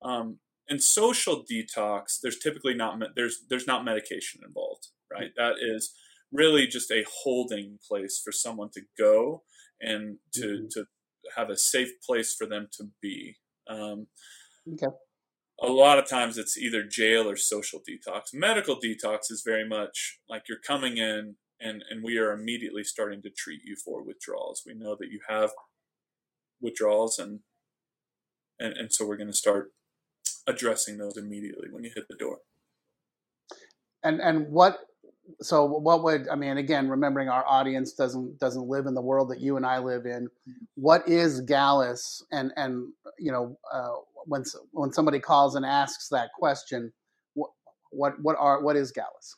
Um, 0.00 0.38
in 0.68 0.78
social 0.78 1.44
detox, 1.44 2.20
there's 2.22 2.38
typically 2.38 2.74
not 2.74 2.96
there's 3.16 3.44
there's 3.48 3.66
not 3.66 3.84
medication 3.84 4.42
involved, 4.46 4.88
right? 5.12 5.32
That 5.36 5.54
is 5.60 5.92
really 6.32 6.68
just 6.68 6.92
a 6.92 7.04
holding 7.22 7.80
place 7.86 8.20
for 8.24 8.30
someone 8.30 8.70
to 8.74 8.82
go 8.96 9.42
and 9.80 10.18
to 10.34 10.46
mm-hmm. 10.46 10.66
to 10.70 10.84
have 11.36 11.50
a 11.50 11.56
safe 11.56 12.00
place 12.04 12.34
for 12.34 12.46
them 12.46 12.68
to 12.72 12.84
be. 13.00 13.36
Um, 13.68 14.06
okay. 14.72 14.94
A 15.62 15.66
lot 15.66 15.98
of 15.98 16.08
times 16.08 16.38
it's 16.38 16.56
either 16.56 16.82
jail 16.82 17.28
or 17.28 17.36
social 17.36 17.80
detox. 17.80 18.32
Medical 18.32 18.76
detox 18.76 19.30
is 19.30 19.42
very 19.44 19.68
much 19.68 20.18
like 20.28 20.44
you're 20.48 20.58
coming 20.66 20.96
in 20.96 21.36
and, 21.60 21.84
and 21.90 22.02
we 22.02 22.16
are 22.16 22.32
immediately 22.32 22.82
starting 22.82 23.20
to 23.22 23.30
treat 23.30 23.60
you 23.64 23.76
for 23.76 24.02
withdrawals. 24.02 24.62
We 24.66 24.74
know 24.74 24.96
that 24.98 25.10
you 25.10 25.20
have 25.28 25.50
withdrawals 26.60 27.18
and 27.18 27.40
and, 28.58 28.76
and 28.76 28.92
so 28.92 29.06
we're 29.06 29.16
going 29.16 29.30
to 29.30 29.36
start 29.36 29.72
addressing 30.46 30.98
those 30.98 31.16
immediately 31.16 31.68
when 31.70 31.82
you 31.82 31.90
hit 31.94 32.04
the 32.08 32.16
door. 32.16 32.38
And 34.02 34.20
and 34.20 34.48
what 34.50 34.78
so 35.40 35.64
what 35.64 36.02
would 36.02 36.28
I 36.28 36.34
mean 36.34 36.58
again 36.58 36.88
remembering 36.88 37.28
our 37.28 37.46
audience 37.46 37.92
doesn't 37.92 38.38
doesn't 38.38 38.68
live 38.68 38.86
in 38.86 38.94
the 38.94 39.02
world 39.02 39.30
that 39.30 39.40
you 39.40 39.56
and 39.56 39.66
I 39.66 39.78
live 39.78 40.06
in 40.06 40.28
what 40.74 41.08
is 41.08 41.40
Gallus 41.42 42.24
and 42.32 42.52
and 42.56 42.92
you 43.18 43.32
know 43.32 43.56
uh, 43.72 43.96
when 44.26 44.44
when 44.72 44.92
somebody 44.92 45.20
calls 45.20 45.54
and 45.54 45.64
asks 45.64 46.08
that 46.08 46.30
question 46.38 46.92
what 47.34 47.50
what 47.90 48.14
what 48.20 48.36
are 48.38 48.62
what 48.62 48.76
is 48.76 48.92
Gallus 48.92 49.36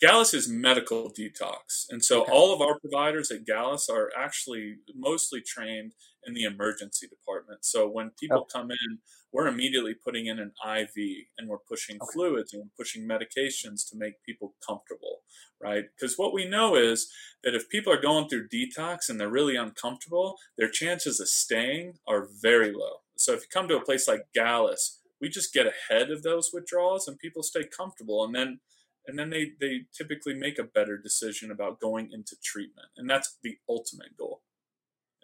Gallus 0.00 0.34
is 0.34 0.48
medical 0.48 1.10
detox. 1.10 1.86
And 1.88 2.04
so 2.04 2.22
okay. 2.22 2.32
all 2.32 2.54
of 2.54 2.60
our 2.60 2.78
providers 2.78 3.30
at 3.30 3.46
Gallus 3.46 3.88
are 3.88 4.10
actually 4.16 4.76
mostly 4.94 5.40
trained 5.40 5.92
in 6.24 6.34
the 6.34 6.44
emergency 6.44 7.06
department. 7.08 7.64
So 7.64 7.88
when 7.88 8.10
people 8.18 8.46
oh. 8.48 8.52
come 8.52 8.70
in, 8.70 8.98
we're 9.32 9.46
immediately 9.46 9.94
putting 9.94 10.26
in 10.26 10.38
an 10.38 10.52
IV 10.64 10.94
and 11.38 11.48
we're 11.48 11.58
pushing 11.58 11.96
okay. 11.96 12.12
fluids 12.12 12.52
and 12.52 12.62
we're 12.62 12.84
pushing 12.84 13.08
medications 13.08 13.88
to 13.90 13.96
make 13.96 14.22
people 14.24 14.54
comfortable, 14.66 15.22
right? 15.60 15.84
Because 15.96 16.16
what 16.16 16.34
we 16.34 16.46
know 16.46 16.76
is 16.76 17.10
that 17.42 17.54
if 17.54 17.68
people 17.68 17.92
are 17.92 18.00
going 18.00 18.28
through 18.28 18.48
detox 18.48 19.08
and 19.08 19.18
they're 19.18 19.28
really 19.28 19.56
uncomfortable, 19.56 20.36
their 20.58 20.68
chances 20.68 21.18
of 21.18 21.28
staying 21.28 21.94
are 22.06 22.28
very 22.42 22.72
low. 22.72 22.96
So 23.16 23.32
if 23.32 23.40
you 23.40 23.46
come 23.52 23.68
to 23.68 23.76
a 23.76 23.84
place 23.84 24.06
like 24.06 24.26
Gallus, 24.34 25.00
we 25.20 25.28
just 25.28 25.54
get 25.54 25.66
ahead 25.66 26.10
of 26.10 26.22
those 26.22 26.50
withdrawals 26.52 27.08
and 27.08 27.18
people 27.18 27.42
stay 27.42 27.64
comfortable. 27.64 28.24
And 28.24 28.34
then 28.34 28.60
and 29.06 29.18
then 29.18 29.30
they 29.30 29.52
they 29.60 29.82
typically 29.96 30.34
make 30.34 30.58
a 30.58 30.64
better 30.64 30.96
decision 30.96 31.50
about 31.50 31.80
going 31.80 32.10
into 32.12 32.36
treatment 32.42 32.88
and 32.96 33.08
that's 33.08 33.38
the 33.42 33.56
ultimate 33.68 34.16
goal 34.16 34.42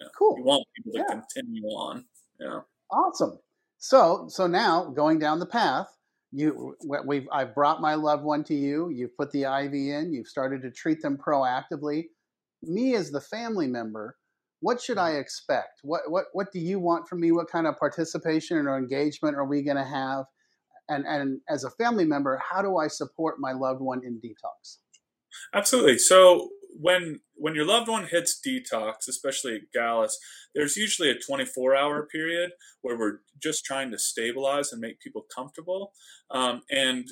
yeah. 0.00 0.09
cool 0.17 0.37
you 0.37 0.45
want 0.45 0.65
people 0.77 0.93
to 0.93 0.99
yeah. 0.99 1.21
continue 1.21 1.65
on 1.67 2.05
yeah 2.41 2.61
awesome 2.91 3.38
so 3.79 4.27
so 4.29 4.47
now 4.47 4.85
going 4.85 5.19
down 5.19 5.39
the 5.39 5.47
path 5.47 5.89
you 6.33 6.77
we've 7.07 7.27
i've 7.33 7.55
brought 7.55 7.81
my 7.81 7.95
loved 7.95 8.23
one 8.23 8.45
to 8.45 8.55
you 8.55 8.91
you've 8.91 9.17
put 9.17 9.31
the 9.33 9.45
iv 9.45 9.73
in 9.73 10.13
you've 10.13 10.27
started 10.27 10.63
to 10.63 10.71
treat 10.71 11.01
them 11.01 11.17
proactively. 11.17 12.05
Me 12.63 12.95
as 12.95 13.11
the 13.11 13.21
family 13.21 13.67
member 13.67 14.17
what 14.61 14.81
should 14.81 14.99
i 14.99 15.13
expect? 15.13 15.81
What 15.83 16.03
what 16.09 16.27
what 16.33 16.53
do 16.53 16.59
you 16.59 16.81
want 16.81 17.09
from 17.09 17.21
me? 17.21 17.33
What 17.33 17.49
kind 17.51 17.67
of 17.67 17.79
participation 17.79 18.67
or 18.67 18.77
engagement 18.77 19.37
are 19.37 19.47
we 19.47 19.63
going 19.63 19.77
to 19.77 19.85
have? 19.85 20.25
And 20.89 21.07
and 21.07 21.41
as 21.49 21.65
a 21.65 21.71
family 21.71 22.05
member 22.05 22.37
how 22.39 22.63
do 22.63 22.77
i 22.77 22.89
support 22.89 23.37
my 23.39 23.53
loved 23.53 23.81
one 23.81 24.03
in 24.05 24.21
detox? 24.21 24.79
Absolutely. 25.55 25.99
So 25.99 26.49
when 26.69 27.21
when 27.35 27.55
your 27.55 27.65
loved 27.65 27.89
one 27.89 28.07
hits 28.07 28.39
detox 28.47 29.09
especially 29.09 29.55
at 29.55 29.73
gallus 29.73 30.19
there's 30.55 30.77
usually 30.77 31.11
a 31.11 31.19
24 31.19 31.75
hour 31.75 32.07
period 32.07 32.51
where 32.83 32.99
we're 32.99 33.21
just 33.43 33.65
trying 33.65 33.91
to 33.91 33.99
stabilize 33.99 34.73
and 34.73 34.81
make 34.81 35.01
people 35.01 35.25
comfortable 35.35 35.93
um, 36.31 36.63
and 36.71 37.09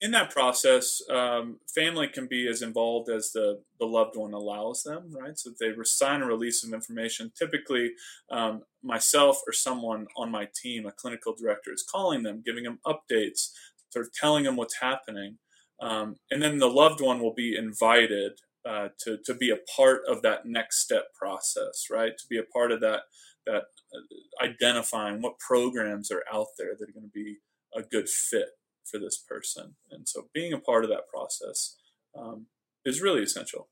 in 0.00 0.10
that 0.10 0.30
process, 0.30 1.00
um, 1.10 1.58
family 1.74 2.06
can 2.06 2.26
be 2.26 2.46
as 2.48 2.60
involved 2.60 3.08
as 3.08 3.32
the, 3.32 3.62
the 3.80 3.86
loved 3.86 4.14
one 4.16 4.34
allows 4.34 4.82
them, 4.82 5.10
right? 5.10 5.38
So 5.38 5.50
they 5.58 5.72
sign 5.84 6.20
a 6.20 6.26
release 6.26 6.62
of 6.62 6.74
information. 6.74 7.32
Typically, 7.36 7.92
um, 8.30 8.62
myself 8.82 9.40
or 9.46 9.52
someone 9.52 10.06
on 10.16 10.30
my 10.30 10.48
team, 10.54 10.84
a 10.86 10.92
clinical 10.92 11.34
director, 11.34 11.72
is 11.72 11.82
calling 11.90 12.24
them, 12.24 12.42
giving 12.44 12.64
them 12.64 12.78
updates, 12.86 13.50
sort 13.88 14.06
of 14.06 14.12
telling 14.12 14.44
them 14.44 14.56
what's 14.56 14.80
happening. 14.80 15.38
Um, 15.80 16.16
and 16.30 16.42
then 16.42 16.58
the 16.58 16.68
loved 16.68 17.00
one 17.00 17.20
will 17.20 17.34
be 17.34 17.56
invited 17.56 18.32
uh, 18.66 18.88
to, 19.04 19.18
to 19.24 19.34
be 19.34 19.50
a 19.50 19.58
part 19.76 20.00
of 20.08 20.22
that 20.22 20.46
next 20.46 20.78
step 20.78 21.14
process, 21.14 21.86
right? 21.90 22.16
To 22.18 22.24
be 22.28 22.38
a 22.38 22.42
part 22.42 22.72
of 22.72 22.80
that, 22.80 23.02
that 23.46 23.64
uh, 23.94 24.44
identifying 24.44 25.22
what 25.22 25.38
programs 25.38 26.10
are 26.10 26.24
out 26.32 26.48
there 26.58 26.74
that 26.78 26.88
are 26.88 26.92
going 26.92 27.06
to 27.06 27.12
be 27.14 27.36
a 27.74 27.82
good 27.82 28.08
fit 28.08 28.48
for 28.84 28.98
this 28.98 29.16
person. 29.16 29.76
And 29.90 30.08
so 30.08 30.28
being 30.32 30.52
a 30.52 30.58
part 30.58 30.84
of 30.84 30.90
that 30.90 31.08
process 31.12 31.76
um, 32.18 32.46
is 32.84 33.00
really 33.00 33.22
essential. 33.22 33.68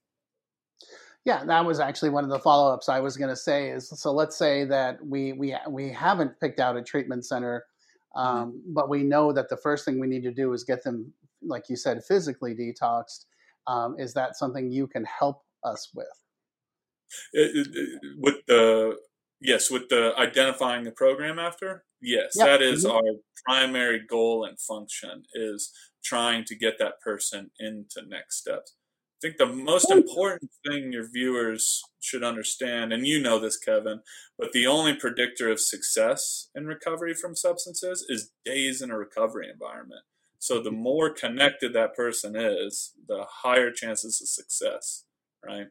Yeah, 1.24 1.42
that 1.44 1.64
was 1.64 1.80
actually 1.80 2.10
one 2.10 2.24
of 2.24 2.30
the 2.30 2.38
follow-ups 2.38 2.88
I 2.88 3.00
was 3.00 3.16
going 3.16 3.30
to 3.30 3.36
say 3.36 3.70
is 3.70 3.88
so 3.88 4.12
let's 4.12 4.36
say 4.36 4.64
that 4.66 5.04
we 5.04 5.32
we 5.32 5.56
we 5.70 5.88
haven't 5.88 6.38
picked 6.38 6.60
out 6.60 6.76
a 6.76 6.82
treatment 6.82 7.24
center 7.24 7.64
mm-hmm. 8.14 8.26
um, 8.26 8.48
mm-hmm. 8.48 8.74
but 8.74 8.90
we 8.90 9.04
know 9.04 9.32
that 9.32 9.48
the 9.48 9.56
first 9.56 9.86
thing 9.86 9.98
we 9.98 10.06
need 10.06 10.22
to 10.24 10.30
do 10.30 10.52
is 10.52 10.64
get 10.64 10.84
them 10.84 11.14
like 11.40 11.70
you 11.70 11.76
said 11.76 12.04
physically 12.04 12.54
detoxed 12.54 13.24
um, 13.66 13.96
is 13.98 14.14
that 14.14 14.36
something 14.36 14.70
you 14.70 14.86
can 14.86 15.04
help 15.04 15.42
us 15.64 15.90
with 15.94 16.06
it, 17.32 17.66
it, 17.74 18.00
with 18.18 18.36
the 18.46 18.96
yes 19.40 19.70
with 19.70 19.88
the 19.88 20.12
identifying 20.18 20.84
the 20.84 20.90
program 20.90 21.38
after 21.38 21.84
yes 22.00 22.32
yep. 22.34 22.46
that 22.46 22.62
is 22.62 22.84
mm-hmm. 22.84 22.96
our 22.96 23.02
primary 23.44 24.00
goal 24.08 24.44
and 24.44 24.58
function 24.58 25.22
is 25.34 25.72
trying 26.02 26.44
to 26.44 26.54
get 26.54 26.78
that 26.78 27.00
person 27.00 27.50
into 27.58 28.02
next 28.08 28.38
steps 28.38 28.74
i 29.16 29.18
think 29.20 29.36
the 29.38 29.46
most 29.46 29.90
important 29.90 30.50
thing 30.66 30.92
your 30.92 31.08
viewers 31.10 31.82
should 32.00 32.24
understand 32.24 32.92
and 32.92 33.06
you 33.06 33.20
know 33.20 33.38
this 33.38 33.58
kevin 33.58 34.00
but 34.38 34.52
the 34.52 34.66
only 34.66 34.94
predictor 34.94 35.50
of 35.50 35.60
success 35.60 36.48
in 36.54 36.66
recovery 36.66 37.14
from 37.14 37.36
substances 37.36 38.04
is 38.08 38.32
days 38.44 38.82
in 38.82 38.90
a 38.90 38.98
recovery 38.98 39.48
environment 39.50 40.02
so 40.44 40.60
the 40.60 40.70
more 40.70 41.10
connected 41.10 41.72
that 41.72 41.94
person 41.94 42.36
is 42.36 42.92
the 43.08 43.24
higher 43.42 43.70
chances 43.70 44.20
of 44.20 44.28
success 44.28 45.04
right 45.44 45.68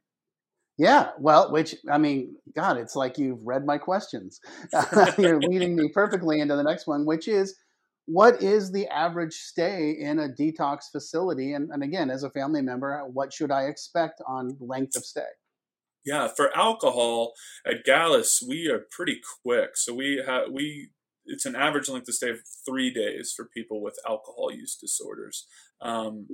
yeah, 0.77 1.12
well, 1.20 1.51
which 1.51 1.75
I 1.88 2.00
mean, 2.00 2.36
God, 2.56 2.77
it's 2.77 2.96
like 2.96 3.20
you've 3.20 3.46
read 3.46 3.63
my 3.63 3.77
questions. 3.77 4.39
You're 5.20 5.39
leading 5.39 5.75
me 5.75 5.89
perfectly 5.89 6.39
into 6.39 6.56
the 6.56 6.63
next 6.63 6.88
one, 6.88 7.06
which 7.06 7.27
is 7.27 7.56
what 8.06 8.42
is 8.42 8.72
the 8.72 8.88
average 8.88 9.34
stay 9.34 9.92
in 9.92 10.20
a 10.20 10.27
detox 10.27 10.86
facility? 10.92 11.53
And, 11.53 11.70
and 11.72 11.84
again, 11.84 12.10
as 12.10 12.24
a 12.24 12.30
family 12.32 12.62
member, 12.62 13.03
what 13.06 13.32
should 13.32 13.51
I 13.51 13.65
expect 13.65 14.22
on 14.27 14.58
length 14.60 14.96
of 14.96 15.06
stay? 15.06 15.22
Yeah, 16.06 16.27
for 16.27 16.56
alcohol 16.58 17.34
at 17.65 17.86
Gallus, 17.86 18.44
we 18.46 18.68
are 18.68 18.86
pretty 18.92 19.22
quick. 19.44 19.77
So 19.77 19.94
we 19.94 20.24
have 20.25 20.51
we 20.51 20.89
it's 21.25 21.46
an 21.46 21.56
average 21.56 21.89
length 21.89 22.08
of 22.08 22.15
stay 22.15 22.30
of 22.30 22.39
three 22.65 22.92
days 22.94 23.34
for 23.36 23.46
people 23.46 23.82
with 23.82 24.00
alcohol 24.08 24.51
use 24.51 24.75
disorders. 24.75 25.48
Um, 25.82 26.27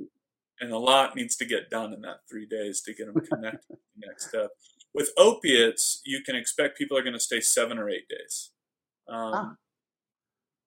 and 0.59 0.71
a 0.71 0.77
lot 0.77 1.15
needs 1.15 1.35
to 1.37 1.45
get 1.45 1.69
done 1.69 1.93
in 1.93 2.01
that 2.01 2.21
three 2.29 2.45
days 2.45 2.81
to 2.81 2.93
get 2.93 3.13
them 3.13 3.23
connected 3.25 3.67
to 3.67 3.77
the 3.95 4.07
next 4.07 4.29
step. 4.29 4.49
With 4.93 5.11
opiates, 5.17 6.01
you 6.05 6.21
can 6.25 6.35
expect 6.35 6.77
people 6.77 6.97
are 6.97 7.03
going 7.03 7.13
to 7.13 7.19
stay 7.19 7.39
seven 7.39 7.77
or 7.77 7.89
eight 7.89 8.09
days, 8.09 8.51
um, 9.07 9.31
ah. 9.33 9.51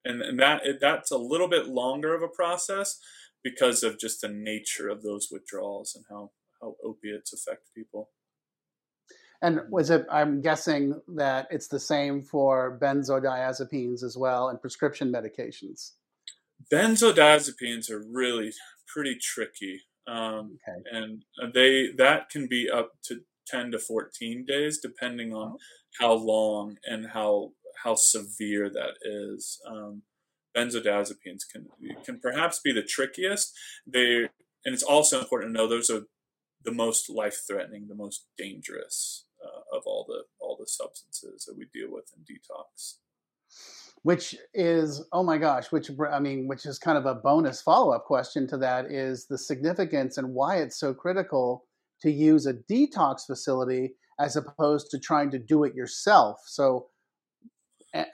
and, 0.04 0.22
and 0.22 0.38
that 0.38 0.62
that's 0.80 1.10
a 1.10 1.18
little 1.18 1.48
bit 1.48 1.66
longer 1.66 2.14
of 2.14 2.22
a 2.22 2.28
process 2.28 2.98
because 3.42 3.82
of 3.82 3.98
just 3.98 4.20
the 4.20 4.28
nature 4.28 4.88
of 4.88 5.02
those 5.02 5.28
withdrawals 5.30 5.94
and 5.96 6.04
how 6.08 6.30
how 6.60 6.76
opiates 6.84 7.32
affect 7.32 7.74
people. 7.74 8.10
And 9.42 9.60
was 9.70 9.90
it? 9.90 10.06
I'm 10.10 10.40
guessing 10.40 11.00
that 11.16 11.48
it's 11.50 11.66
the 11.66 11.80
same 11.80 12.22
for 12.22 12.78
benzodiazepines 12.80 14.04
as 14.04 14.16
well 14.16 14.48
and 14.48 14.60
prescription 14.60 15.12
medications. 15.12 15.90
Benzodiazepines 16.72 17.90
are 17.90 18.04
really 18.08 18.52
pretty 18.86 19.16
tricky, 19.20 19.80
um, 20.06 20.58
okay. 20.68 20.80
and 20.92 21.24
they 21.52 21.90
that 21.98 22.30
can 22.30 22.46
be 22.46 22.70
up 22.70 22.92
to 23.06 23.22
ten 23.48 23.72
to 23.72 23.80
fourteen 23.80 24.44
days, 24.46 24.78
depending 24.78 25.34
on 25.34 25.54
oh. 25.54 25.58
how 25.98 26.12
long 26.12 26.76
and 26.86 27.08
how 27.08 27.50
how 27.82 27.96
severe 27.96 28.70
that 28.70 28.94
is. 29.02 29.60
Um, 29.68 30.02
benzodiazepines 30.56 31.42
can 31.50 31.66
can 32.04 32.20
perhaps 32.20 32.60
be 32.60 32.72
the 32.72 32.82
trickiest. 32.84 33.52
They 33.84 34.28
and 34.64 34.72
it's 34.72 34.84
also 34.84 35.18
important 35.18 35.52
to 35.52 35.60
know 35.60 35.68
those 35.68 35.90
are 35.90 36.02
the 36.64 36.72
most 36.72 37.10
life 37.10 37.40
threatening, 37.44 37.88
the 37.88 37.96
most 37.96 38.26
dangerous 38.38 39.24
uh, 39.44 39.76
of 39.76 39.82
all 39.86 40.04
the 40.08 40.22
all 40.40 40.56
the 40.58 40.66
substances 40.66 41.44
that 41.44 41.56
we 41.56 41.66
deal 41.72 41.92
with 41.92 42.12
in 42.16 42.22
detox. 42.22 42.96
Which 44.02 44.36
is 44.54 45.04
oh 45.12 45.22
my 45.22 45.38
gosh 45.38 45.70
which 45.70 45.90
i 46.10 46.18
mean 46.18 46.48
which 46.48 46.66
is 46.66 46.78
kind 46.78 46.98
of 46.98 47.06
a 47.06 47.14
bonus 47.14 47.62
follow-up 47.62 48.04
question 48.04 48.48
to 48.48 48.56
that 48.56 48.90
is 48.90 49.26
the 49.26 49.38
significance 49.38 50.18
and 50.18 50.34
why 50.34 50.56
it's 50.56 50.80
so 50.80 50.92
critical 50.92 51.64
to 52.00 52.10
use 52.10 52.46
a 52.46 52.54
detox 52.54 53.26
facility 53.26 53.94
as 54.18 54.36
opposed 54.36 54.90
to 54.90 54.98
trying 54.98 55.30
to 55.30 55.38
do 55.38 55.64
it 55.64 55.74
yourself. 55.74 56.40
So 56.46 56.88
uh, 57.94 58.04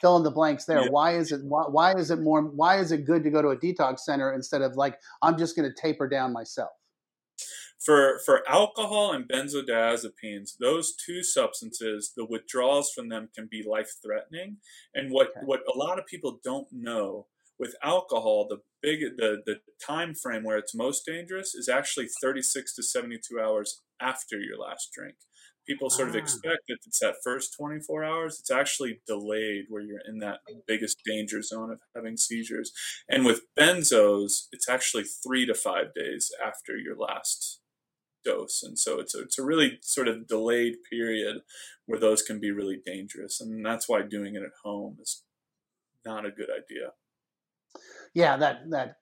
fill 0.00 0.16
in 0.16 0.22
the 0.22 0.30
blanks 0.30 0.64
there. 0.64 0.82
Yeah. 0.82 0.88
why 0.90 1.16
is 1.16 1.30
it 1.30 1.42
why, 1.44 1.64
why 1.64 1.94
is 1.94 2.10
it 2.10 2.20
more 2.20 2.42
why 2.42 2.78
is 2.78 2.90
it 2.90 3.04
good 3.04 3.22
to 3.24 3.30
go 3.30 3.42
to 3.42 3.48
a 3.48 3.56
detox 3.56 4.00
center 4.00 4.32
instead 4.32 4.62
of 4.62 4.76
like 4.76 4.98
i'm 5.22 5.36
just 5.36 5.54
going 5.54 5.68
to 5.70 5.74
taper 5.78 6.08
down 6.08 6.32
myself 6.32 6.70
for 7.84 8.20
for 8.26 8.48
alcohol 8.48 9.12
and 9.12 9.28
benzodiazepines 9.28 10.50
those 10.60 10.94
two 10.96 11.22
substances 11.22 12.12
the 12.16 12.24
withdrawals 12.24 12.90
from 12.94 13.08
them 13.08 13.28
can 13.34 13.48
be 13.50 13.62
life 13.62 13.92
threatening 14.04 14.58
and 14.94 15.10
what 15.12 15.28
Okay. 15.36 15.46
what 15.46 15.60
a 15.72 15.76
lot 15.78 15.98
of 15.98 16.06
people 16.06 16.40
don't 16.44 16.68
know 16.72 17.26
with 17.58 17.74
alcohol 17.82 18.46
the 18.48 18.58
big 18.82 19.00
the 19.16 19.42
the 19.46 19.56
time 19.84 20.14
frame 20.14 20.44
where 20.44 20.58
it's 20.58 20.74
most 20.74 21.04
dangerous 21.06 21.54
is 21.54 21.68
actually 21.68 22.08
36 22.20 22.74
to 22.74 22.82
72 22.82 23.40
hours 23.40 23.80
after 24.00 24.38
your 24.40 24.58
last 24.58 24.90
drink 24.92 25.16
people 25.66 25.90
sort 25.90 26.08
of 26.08 26.14
Ah. 26.14 26.18
expect 26.18 26.62
that 26.68 26.78
it's 26.86 26.98
that 27.00 27.16
first 27.22 27.54
24 27.56 28.02
hours 28.04 28.38
it's 28.40 28.50
actually 28.50 29.00
delayed 29.06 29.66
where 29.68 29.82
you're 29.82 30.00
in 30.08 30.18
that 30.18 30.40
biggest 30.66 30.98
danger 31.04 31.42
zone 31.42 31.70
of 31.70 31.80
having 31.94 32.16
seizures 32.16 32.72
and 33.08 33.24
with 33.26 33.42
benzos 33.58 34.46
it's 34.52 34.68
actually 34.68 35.04
three 35.04 35.44
to 35.46 35.54
five 35.54 35.92
days 35.94 36.30
after 36.44 36.76
your 36.76 36.96
last 36.96 37.57
dose 38.28 38.62
and 38.62 38.78
so 38.78 39.00
it's 39.00 39.14
a, 39.14 39.20
it's 39.22 39.38
a 39.38 39.44
really 39.50 39.78
sort 39.82 40.08
of 40.08 40.26
delayed 40.28 40.76
period 40.90 41.36
where 41.86 42.00
those 42.00 42.22
can 42.22 42.38
be 42.40 42.50
really 42.60 42.78
dangerous 42.84 43.40
and 43.40 43.64
that's 43.64 43.88
why 43.88 44.00
doing 44.02 44.34
it 44.34 44.42
at 44.42 44.58
home 44.64 44.96
is 45.00 45.22
not 46.04 46.26
a 46.26 46.30
good 46.30 46.50
idea 46.62 46.88
Yeah, 48.14 48.36
that 48.38 48.70
that 48.70 48.96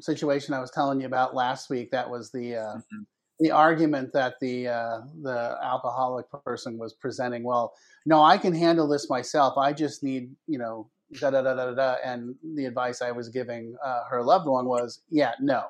situation 0.00 0.54
I 0.54 0.60
was 0.60 0.70
telling 0.70 1.00
you 1.00 1.06
about 1.06 1.34
last 1.34 1.70
week. 1.70 1.90
That 1.90 2.10
was 2.10 2.30
the 2.30 2.56
uh, 2.56 2.76
Mhm. 2.76 3.06
the 3.40 3.50
argument 3.50 4.12
that 4.12 4.34
the 4.40 4.68
uh, 4.68 5.00
the 5.22 5.58
alcoholic 5.62 6.26
person 6.44 6.78
was 6.78 6.94
presenting. 6.94 7.42
Well, 7.44 7.74
no, 8.06 8.22
I 8.22 8.38
can 8.38 8.54
handle 8.54 8.88
this 8.88 9.08
myself. 9.08 9.56
I 9.58 9.72
just 9.72 10.02
need 10.02 10.34
you 10.46 10.58
know 10.58 10.90
da 11.20 11.30
da 11.30 11.42
da 11.42 11.54
da 11.54 11.74
da. 11.74 11.96
And 12.04 12.34
the 12.54 12.66
advice 12.66 13.02
I 13.02 13.12
was 13.12 13.28
giving 13.28 13.76
uh, 13.84 14.04
her 14.10 14.22
loved 14.22 14.46
one 14.46 14.66
was, 14.66 15.02
yeah, 15.10 15.32
no, 15.40 15.64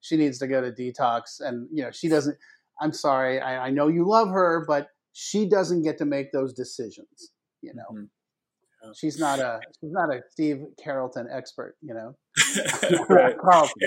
she 0.00 0.16
needs 0.16 0.38
to 0.38 0.46
go 0.48 0.60
to 0.60 0.72
detox. 0.72 1.40
And 1.40 1.68
you 1.72 1.82
know, 1.82 1.90
she 1.90 2.08
doesn't. 2.08 2.36
I'm 2.80 2.92
sorry, 2.92 3.40
I, 3.40 3.66
I 3.66 3.70
know 3.70 3.88
you 3.88 4.06
love 4.08 4.28
her, 4.30 4.64
but 4.66 4.88
she 5.12 5.48
doesn't 5.48 5.82
get 5.82 5.98
to 5.98 6.04
make 6.04 6.32
those 6.32 6.52
decisions. 6.52 7.32
You 7.62 7.74
know, 7.74 7.84
Mhm. 7.92 8.08
Yeah. 8.84 8.90
she's 8.94 9.18
not 9.18 9.38
a 9.38 9.60
she's 9.80 9.90
not 9.92 10.14
a 10.14 10.20
Steve 10.30 10.58
Carrollton 10.82 11.26
expert. 11.32 11.76
You 11.80 11.94
know. 11.94 12.16
right. 13.08 13.34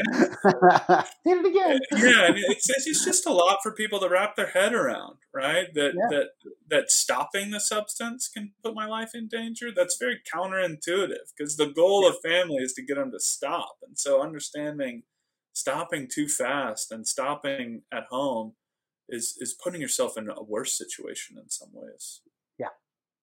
Did 1.26 1.38
it 1.38 1.46
again. 1.46 1.80
yeah, 1.92 2.26
and 2.28 2.36
it's, 2.38 2.68
it's 2.70 3.06
just 3.06 3.26
a 3.28 3.32
lot 3.34 3.60
for 3.62 3.72
people 3.74 4.00
to 4.00 4.10
wrap 4.10 4.36
their 4.36 4.48
head 4.50 4.74
around, 4.74 5.18
right? 5.34 5.68
That 5.76 5.94
Yeah. 5.96 6.08
that 6.10 6.26
that 6.70 6.92
stopping 6.92 7.52
the 7.52 7.60
substance 7.60 8.28
can 8.28 8.54
put 8.64 8.74
my 8.74 8.88
life 8.88 9.12
in 9.14 9.28
danger. 9.28 9.72
That's 9.76 9.98
very 10.00 10.20
counterintuitive 10.34 11.34
because 11.38 11.58
the 11.58 11.68
goal 11.72 12.08
of 12.08 12.18
family 12.22 12.64
is 12.64 12.74
to 12.74 12.82
get 12.84 12.96
them 12.96 13.12
to 13.12 13.20
stop, 13.20 13.78
and 13.86 13.98
so 13.98 14.22
understanding 14.22 15.04
stopping 15.54 16.08
too 16.08 16.28
fast 16.28 16.92
and 16.92 17.08
stopping 17.08 17.82
at 17.92 18.06
home 18.10 18.54
is 19.12 19.38
is 19.40 19.54
putting 19.54 19.82
yourself 19.82 20.18
in 20.18 20.30
a 20.30 20.44
worse 20.44 20.78
situation 20.78 21.38
in 21.38 21.50
some 21.50 21.70
ways. 21.74 22.22
Yeah, 22.58 22.70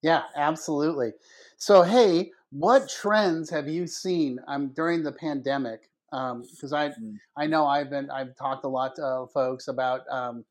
Yeah, 0.02 0.24
absolutely. 0.36 1.12
So, 1.58 1.82
hey, 1.82 2.32
what 2.50 2.88
trends 2.88 3.50
have 3.50 3.68
you 3.68 3.86
seen 3.86 4.38
um, 4.48 4.68
during 4.74 5.02
the 5.02 5.12
pandemic? 5.12 5.90
Because 6.10 6.72
I, 6.72 6.90
Mm. 6.90 7.18
I 7.36 7.46
know 7.46 7.66
I've 7.66 7.90
been, 7.90 8.10
I've 8.10 8.36
talked 8.36 8.64
a 8.64 8.68
lot 8.68 8.96
to 8.96 9.26
folks 9.34 9.68
about 9.68 10.02
um, 10.10 10.44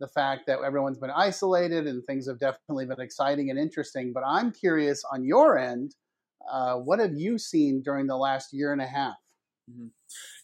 the 0.00 0.08
fact 0.08 0.46
that 0.46 0.60
everyone's 0.62 0.98
been 0.98 1.10
isolated 1.10 1.86
and 1.86 2.04
things 2.06 2.26
have 2.28 2.40
definitely 2.40 2.86
been 2.86 3.00
exciting 3.00 3.50
and 3.50 3.58
interesting. 3.58 4.12
But 4.12 4.24
I'm 4.26 4.50
curious 4.52 5.04
on 5.12 5.24
your 5.24 5.58
end, 5.58 5.94
uh, 6.50 6.76
what 6.78 6.98
have 7.00 7.14
you 7.14 7.38
seen 7.38 7.82
during 7.82 8.06
the 8.08 8.16
last 8.16 8.52
year 8.52 8.72
and 8.72 8.82
a 8.82 8.86
half? 8.86 9.16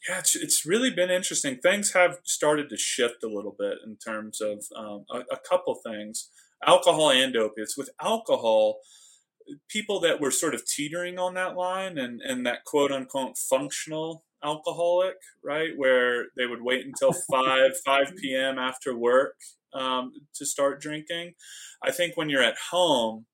Yeah, 0.09 0.19
it's, 0.19 0.37
it's 0.37 0.65
really 0.65 0.91
been 0.91 1.11
interesting. 1.11 1.57
Things 1.57 1.93
have 1.93 2.19
started 2.25 2.69
to 2.71 2.77
shift 2.77 3.23
a 3.23 3.29
little 3.29 3.55
bit 3.59 3.79
in 3.85 3.97
terms 3.97 4.41
of 4.41 4.65
um, 4.77 5.05
a, 5.11 5.19
a 5.35 5.39
couple 5.49 5.75
things 5.75 6.31
alcohol 6.67 7.11
and 7.11 7.37
opiates. 7.37 7.77
With 7.77 7.91
alcohol, 8.01 8.79
people 9.69 10.01
that 10.01 10.21
were 10.21 10.31
sort 10.31 10.55
of 10.55 10.67
teetering 10.67 11.19
on 11.19 11.35
that 11.35 11.57
line 11.57 11.99
and, 11.99 12.21
and 12.21 12.47
that 12.47 12.65
quote 12.65 12.93
unquote 12.93 13.37
functional 13.39 14.25
alcoholic, 14.45 15.17
right, 15.45 15.71
where 15.77 16.27
they 16.37 16.47
would 16.47 16.63
wait 16.63 16.87
until 16.87 17.13
5, 17.31 17.73
5 17.85 18.17
p.m. 18.17 18.59
after 18.59 18.97
work 18.97 19.35
um, 19.75 20.13
to 20.35 20.47
start 20.47 20.81
drinking. 20.81 21.35
I 21.83 21.91
think 21.91 22.17
when 22.17 22.29
you're 22.29 22.43
at 22.43 22.57
home, 22.71 23.27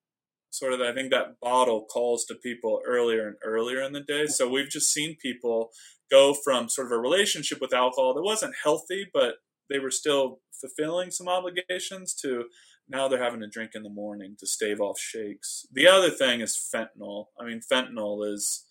sort 0.55 0.73
of, 0.73 0.81
I 0.81 0.93
think 0.93 1.11
that 1.11 1.41
bottle 1.41 1.85
calls 1.85 2.25
to 2.27 2.35
people 2.35 2.81
earlier 2.87 3.27
and 3.27 3.37
earlier 3.45 3.83
in 3.83 3.93
the 3.93 4.01
day. 4.01 4.27
So 4.27 4.49
we've 4.49 4.69
just 4.69 4.93
seen 4.93 5.17
people 5.21 5.71
go 6.11 6.33
from 6.33 6.69
sort 6.69 6.87
of 6.87 6.93
a 6.93 6.99
relationship 6.99 7.61
with 7.61 7.75
alcohol 7.75 8.15
that 8.15 8.23
wasn't 8.23 8.55
healthy, 8.63 9.07
but 9.13 9.35
they 9.69 9.79
were 9.79 9.91
still 9.91 10.41
fulfilling 10.61 11.11
some 11.11 11.29
obligations 11.29 12.15
to 12.23 12.45
now 12.89 13.09
they're 13.09 13.23
having 13.23 13.41
to 13.41 13.49
drink 13.49 13.73
in 13.75 13.83
the 13.83 13.89
morning 13.89 14.37
to 14.39 14.47
stave 14.47 14.81
off 14.81 14.99
shakes. 14.99 15.67
The 15.73 15.89
other 15.89 16.11
thing 16.11 16.41
is 16.41 16.57
fentanyl. 16.57 17.27
I 17.41 17.47
mean, 17.47 17.61
fentanyl 17.61 18.31
is 18.33 18.65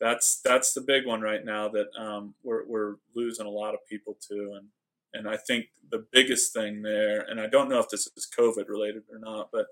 that's 0.00 0.40
that's 0.44 0.72
the 0.74 0.82
big 0.82 1.06
one 1.06 1.20
right 1.20 1.44
now 1.44 1.68
that 1.68 1.86
um, 1.98 2.34
we're 2.42 2.66
we're 2.66 2.96
losing 3.16 3.46
a 3.46 3.50
lot 3.50 3.74
of 3.74 3.80
people 3.90 4.16
to, 4.28 4.58
and 4.58 4.68
and 5.14 5.28
I 5.28 5.36
think 5.36 5.66
the 5.90 6.04
biggest 6.12 6.52
thing 6.52 6.82
there, 6.82 7.20
and 7.20 7.40
I 7.40 7.46
don't 7.46 7.70
know 7.70 7.78
if 7.78 7.88
this 7.88 8.08
is 8.16 8.28
COVID 8.38 8.68
related 8.68 9.04
or 9.10 9.18
not, 9.18 9.48
but 9.50 9.66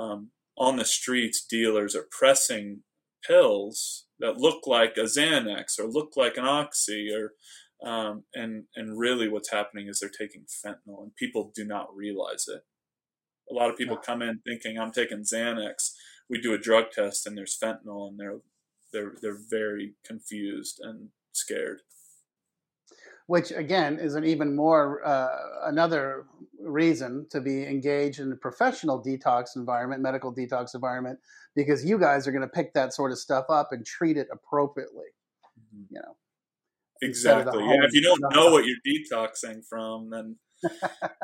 um, 0.00 0.30
on 0.58 0.76
the 0.76 0.84
streets, 0.84 1.44
dealers 1.44 1.94
are 1.94 2.06
pressing 2.10 2.82
pills 3.26 4.06
that 4.18 4.38
look 4.38 4.66
like 4.66 4.96
a 4.96 5.02
Xanax 5.02 5.78
or 5.78 5.86
look 5.86 6.12
like 6.16 6.36
an 6.36 6.44
Oxy 6.44 7.10
or 7.12 7.32
um, 7.86 8.24
and 8.34 8.64
and 8.74 8.98
really 8.98 9.28
what's 9.28 9.52
happening 9.52 9.88
is 9.88 10.00
they're 10.00 10.08
taking 10.08 10.44
fentanyl 10.44 11.02
and 11.02 11.14
people 11.16 11.52
do 11.54 11.64
not 11.64 11.94
realize 11.94 12.46
it. 12.48 12.62
A 13.50 13.54
lot 13.54 13.70
of 13.70 13.76
people 13.76 13.96
come 13.96 14.22
in 14.22 14.40
thinking 14.46 14.78
I'm 14.78 14.92
taking 14.92 15.24
Xanax. 15.24 15.92
We 16.28 16.40
do 16.40 16.54
a 16.54 16.58
drug 16.58 16.86
test 16.90 17.26
and 17.26 17.36
there's 17.36 17.58
fentanyl 17.62 18.08
and 18.08 18.18
they're 18.18 18.38
they're 18.92 19.14
they're 19.20 19.38
very 19.50 19.94
confused 20.06 20.80
and 20.80 21.10
scared. 21.32 21.82
Which 23.26 23.50
again 23.50 23.98
is 23.98 24.14
an 24.14 24.24
even 24.24 24.54
more 24.54 25.04
uh, 25.06 25.28
another 25.64 26.26
reason 26.60 27.26
to 27.30 27.40
be 27.40 27.64
engaged 27.64 28.18
in 28.18 28.32
a 28.32 28.36
professional 28.36 29.02
detox 29.02 29.56
environment 29.56 30.02
medical 30.02 30.34
detox 30.34 30.74
environment 30.74 31.18
because 31.54 31.84
you 31.84 31.98
guys 31.98 32.26
are 32.26 32.32
going 32.32 32.42
to 32.42 32.48
pick 32.48 32.74
that 32.74 32.92
sort 32.92 33.12
of 33.12 33.18
stuff 33.18 33.46
up 33.48 33.68
and 33.72 33.86
treat 33.86 34.16
it 34.16 34.28
appropriately 34.32 35.06
you 35.90 36.00
know? 36.00 36.16
Instead 37.02 37.40
of 37.40 37.44
the 37.46 37.50
Exactly. 37.50 37.74
Yeah. 37.74 37.86
If 37.86 37.94
you 37.94 38.02
don't 38.02 38.34
know 38.34 38.50
what 38.50 38.64
you're 38.64 38.76
detoxing 38.86 39.66
from, 39.68 40.10
then 40.10 40.36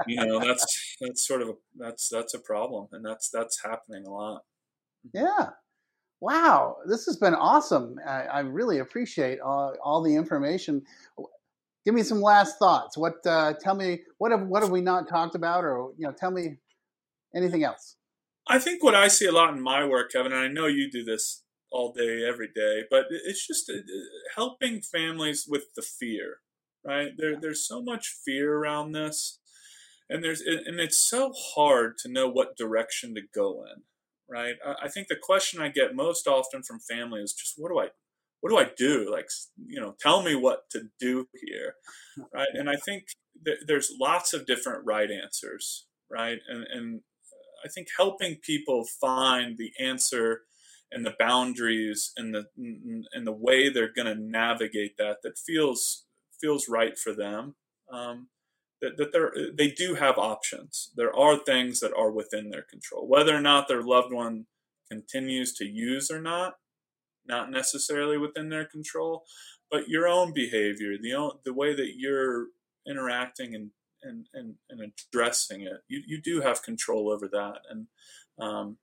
you 0.06 0.16
know 0.16 0.38
that's 0.38 0.96
that's 1.00 1.26
sort 1.26 1.40
of 1.40 1.48
a, 1.48 1.52
that's 1.78 2.08
that's 2.10 2.34
a 2.34 2.38
problem, 2.38 2.88
and 2.92 3.04
that's 3.04 3.30
that's 3.30 3.62
happening 3.62 4.04
a 4.06 4.10
lot. 4.10 4.42
yeah. 5.14 5.50
Wow. 6.20 6.76
This 6.86 7.04
has 7.06 7.16
been 7.16 7.34
awesome. 7.34 7.96
I, 8.06 8.22
I 8.22 8.40
really 8.40 8.78
appreciate 8.78 9.40
all, 9.40 9.74
all 9.82 10.04
the 10.04 10.14
information 10.14 10.82
give 11.84 11.94
me 11.94 12.02
some 12.02 12.20
last 12.20 12.58
thoughts 12.58 12.96
what 12.96 13.14
uh, 13.26 13.52
tell 13.60 13.74
me 13.74 14.00
what 14.18 14.30
have 14.30 14.42
what 14.46 14.62
have 14.62 14.70
we 14.70 14.80
not 14.80 15.08
talked 15.08 15.34
about 15.34 15.64
or 15.64 15.92
you 15.98 16.06
know 16.06 16.12
tell 16.12 16.30
me 16.30 16.56
anything 17.34 17.64
else 17.64 17.96
I 18.48 18.58
think 18.58 18.82
what 18.82 18.94
I 18.94 19.08
see 19.08 19.26
a 19.26 19.32
lot 19.32 19.54
in 19.54 19.62
my 19.62 19.84
work, 19.84 20.12
Kevin, 20.12 20.32
and 20.32 20.40
I 20.40 20.48
know 20.48 20.66
you 20.66 20.90
do 20.90 21.04
this 21.04 21.44
all 21.70 21.92
day, 21.92 22.24
every 22.26 22.48
day, 22.54 22.82
but 22.90 23.06
it's 23.10 23.46
just 23.46 23.70
uh, 23.70 23.74
helping 24.34 24.82
families 24.82 25.46
with 25.48 25.74
the 25.74 25.82
fear, 25.82 26.38
right? 26.84 27.10
There, 27.16 27.38
there's 27.40 27.66
so 27.66 27.82
much 27.82 28.14
fear 28.24 28.54
around 28.54 28.92
this, 28.92 29.38
and 30.10 30.22
there's 30.22 30.42
and 30.42 30.80
it's 30.80 30.98
so 30.98 31.32
hard 31.54 31.96
to 31.98 32.12
know 32.12 32.28
what 32.28 32.56
direction 32.56 33.14
to 33.14 33.22
go 33.34 33.64
in, 33.64 33.82
right? 34.28 34.56
I, 34.82 34.88
think 34.88 35.08
the 35.08 35.16
question 35.16 35.62
I 35.62 35.68
get 35.68 35.94
most 35.94 36.26
often 36.26 36.62
from 36.62 36.80
family 36.80 37.22
is 37.22 37.32
just, 37.32 37.54
what 37.56 37.70
do 37.70 37.78
I, 37.78 37.88
what 38.42 38.50
do 38.50 38.58
I 38.58 38.70
do? 38.76 39.08
Like, 39.10 39.28
you 39.66 39.80
know, 39.80 39.94
tell 40.00 40.22
me 40.22 40.34
what 40.34 40.68
to 40.72 40.82
do 40.98 41.26
here, 41.46 41.74
right? 42.34 42.48
And 42.52 42.68
I 42.68 42.74
think 42.74 43.04
th- 43.44 43.60
there's 43.66 43.92
lots 44.00 44.34
of 44.34 44.46
different 44.46 44.84
right 44.84 45.08
answers, 45.10 45.86
right? 46.10 46.38
And 46.48 46.66
and 46.70 47.00
I 47.64 47.68
think 47.68 47.86
helping 47.96 48.36
people 48.42 48.84
find 49.00 49.56
the 49.56 49.72
answer 49.80 50.42
and 50.90 51.06
the 51.06 51.14
boundaries 51.20 52.12
and 52.16 52.34
the 52.34 52.46
and 53.12 53.26
the 53.26 53.32
way 53.32 53.68
they're 53.68 53.92
going 53.94 54.12
to 54.12 54.20
navigate 54.20 54.96
that 54.98 55.18
that 55.22 55.38
feels 55.38 56.04
feels 56.40 56.68
right 56.68 56.98
for 56.98 57.14
them. 57.14 57.54
Um, 57.92 58.28
that 58.80 58.96
that 58.96 59.12
they 59.12 59.68
they 59.68 59.74
do 59.74 59.94
have 59.94 60.18
options. 60.18 60.90
There 60.96 61.14
are 61.16 61.36
things 61.36 61.78
that 61.78 61.94
are 61.96 62.10
within 62.10 62.50
their 62.50 62.66
control. 62.68 63.06
Whether 63.06 63.36
or 63.36 63.40
not 63.40 63.68
their 63.68 63.82
loved 63.82 64.12
one 64.12 64.46
continues 64.90 65.52
to 65.54 65.64
use 65.64 66.10
or 66.10 66.20
not, 66.20 66.54
not 67.26 67.50
necessarily 67.50 68.18
within 68.18 68.48
their 68.48 68.64
control, 68.64 69.24
but 69.70 69.88
your 69.88 70.08
own 70.08 70.32
behavior, 70.32 70.96
the 71.00 71.14
own, 71.14 71.32
the 71.44 71.54
way 71.54 71.74
that 71.74 71.94
you're 71.96 72.46
interacting 72.86 73.54
and 73.54 73.70
and, 74.02 74.26
and, 74.34 74.54
and 74.68 74.92
addressing 75.12 75.62
it, 75.62 75.80
you, 75.86 76.02
you 76.06 76.20
do 76.20 76.40
have 76.40 76.62
control 76.62 77.08
over 77.08 77.28
that. 77.28 77.60
And 77.70 77.86
um, 78.38 78.78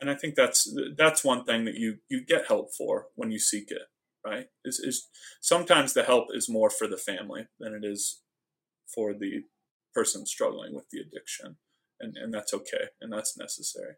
and 0.00 0.10
I 0.10 0.14
think 0.14 0.34
that's 0.34 0.74
that's 0.96 1.24
one 1.24 1.44
thing 1.44 1.64
that 1.64 1.76
you 1.76 1.98
you 2.08 2.24
get 2.24 2.48
help 2.48 2.74
for 2.74 3.06
when 3.14 3.30
you 3.30 3.38
seek 3.38 3.70
it, 3.70 3.82
right? 4.24 4.48
Is 4.64 4.78
is 4.78 5.08
sometimes 5.40 5.94
the 5.94 6.02
help 6.02 6.28
is 6.34 6.48
more 6.48 6.70
for 6.70 6.86
the 6.86 6.98
family 6.98 7.46
than 7.58 7.74
it 7.74 7.84
is 7.84 8.20
for 8.94 9.14
the 9.14 9.44
person 9.94 10.26
struggling 10.26 10.74
with 10.74 10.90
the 10.90 11.00
addiction, 11.00 11.56
and 11.98 12.16
and 12.16 12.32
that's 12.34 12.52
okay 12.52 12.88
and 13.00 13.12
that's 13.12 13.38
necessary. 13.38 13.94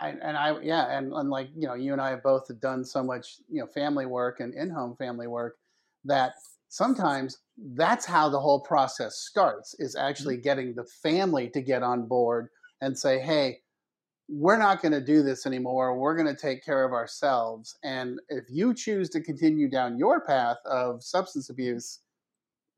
I, 0.00 0.08
and 0.10 0.36
I 0.36 0.60
yeah, 0.60 0.96
and, 0.96 1.12
and 1.12 1.30
like 1.30 1.48
you 1.56 1.66
know, 1.66 1.74
you 1.74 1.92
and 1.92 2.00
I 2.00 2.10
have 2.10 2.22
both 2.22 2.48
done 2.60 2.84
so 2.84 3.02
much 3.02 3.36
you 3.48 3.60
know 3.60 3.66
family 3.66 4.06
work 4.06 4.40
and 4.40 4.54
in-home 4.54 4.96
family 4.96 5.26
work 5.26 5.56
that 6.04 6.34
sometimes 6.68 7.38
that's 7.74 8.04
how 8.04 8.28
the 8.28 8.40
whole 8.40 8.60
process 8.60 9.16
starts 9.16 9.74
is 9.78 9.94
mm-hmm. 9.94 10.06
actually 10.06 10.36
getting 10.36 10.74
the 10.74 10.84
family 10.84 11.48
to 11.50 11.60
get 11.60 11.82
on 11.82 12.06
board 12.06 12.48
and 12.80 12.98
say 12.98 13.18
hey 13.20 13.58
we're 14.28 14.58
not 14.58 14.80
going 14.80 14.92
to 14.92 15.02
do 15.02 15.22
this 15.22 15.44
anymore. 15.44 15.98
We're 15.98 16.16
going 16.16 16.34
to 16.34 16.40
take 16.40 16.64
care 16.64 16.82
of 16.82 16.94
ourselves. 16.94 17.76
And 17.84 18.18
if 18.30 18.44
you 18.48 18.72
choose 18.72 19.10
to 19.10 19.20
continue 19.20 19.68
down 19.68 19.98
your 19.98 20.24
path 20.24 20.56
of 20.64 21.02
substance 21.02 21.50
abuse 21.50 22.00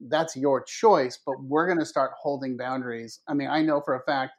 that's 0.09 0.37
your 0.37 0.63
choice 0.63 1.19
but 1.25 1.43
we're 1.43 1.67
going 1.67 1.79
to 1.79 1.87
start 1.87 2.13
holding 2.21 2.57
boundaries. 2.57 3.21
I 3.29 3.35
mean 3.35 3.49
i 3.49 3.63
know 3.63 3.81
for 3.81 3.95
a 3.95 4.03
fact 4.03 4.33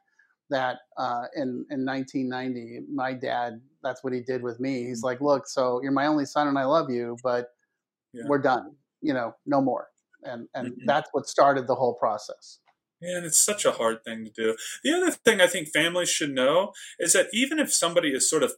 that 0.50 0.78
uh, 0.96 1.24
in 1.36 1.64
in 1.70 1.84
1990 1.84 2.80
my 2.92 3.12
dad 3.12 3.60
that's 3.82 4.02
what 4.02 4.12
he 4.12 4.20
did 4.20 4.42
with 4.42 4.58
me 4.60 4.84
he's 4.84 4.98
mm-hmm. 4.98 5.06
like 5.06 5.20
look 5.20 5.46
so 5.46 5.80
you're 5.82 5.92
my 5.92 6.06
only 6.06 6.24
son 6.24 6.48
and 6.48 6.58
i 6.58 6.64
love 6.64 6.90
you 6.90 7.16
but 7.22 7.48
yeah. 8.12 8.24
we're 8.26 8.38
done 8.38 8.74
you 9.00 9.12
know 9.12 9.34
no 9.46 9.60
more 9.60 9.88
and 10.24 10.48
and 10.54 10.68
mm-hmm. 10.68 10.86
that's 10.86 11.08
what 11.12 11.26
started 11.26 11.66
the 11.66 11.74
whole 11.74 11.94
process 11.94 12.60
and 13.00 13.24
it's 13.24 13.38
such 13.38 13.64
a 13.64 13.72
hard 13.72 14.04
thing 14.04 14.24
to 14.24 14.30
do. 14.30 14.56
The 14.82 14.92
other 14.92 15.10
thing 15.10 15.40
I 15.40 15.46
think 15.46 15.68
families 15.68 16.10
should 16.10 16.30
know 16.30 16.72
is 16.98 17.12
that 17.12 17.28
even 17.32 17.58
if 17.58 17.72
somebody 17.72 18.08
is 18.10 18.28
sort 18.28 18.42
of 18.42 18.54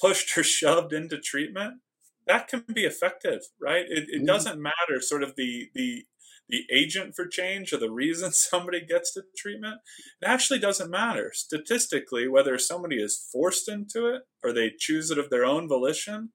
pushed 0.00 0.36
or 0.36 0.42
shoved 0.44 0.92
into 0.92 1.18
treatment, 1.18 1.80
that 2.26 2.48
can 2.48 2.64
be 2.72 2.84
effective, 2.84 3.42
right? 3.60 3.86
It, 3.88 4.08
it 4.08 4.16
mm-hmm. 4.16 4.26
doesn't 4.26 4.60
matter 4.60 5.00
sort 5.00 5.22
of 5.22 5.36
the 5.36 5.68
the 5.74 6.04
the 6.48 6.64
agent 6.72 7.14
for 7.14 7.26
change 7.26 7.72
or 7.72 7.78
the 7.78 7.90
reason 7.90 8.32
somebody 8.32 8.84
gets 8.84 9.12
the 9.12 9.22
treatment. 9.36 9.80
It 10.20 10.26
actually 10.26 10.58
doesn't 10.58 10.90
matter 10.90 11.32
statistically 11.34 12.28
whether 12.28 12.58
somebody 12.58 12.96
is 12.96 13.28
forced 13.32 13.68
into 13.68 14.06
it 14.06 14.22
or 14.42 14.52
they 14.52 14.72
choose 14.76 15.10
it 15.10 15.18
of 15.18 15.30
their 15.30 15.44
own 15.44 15.68
volition. 15.68 16.30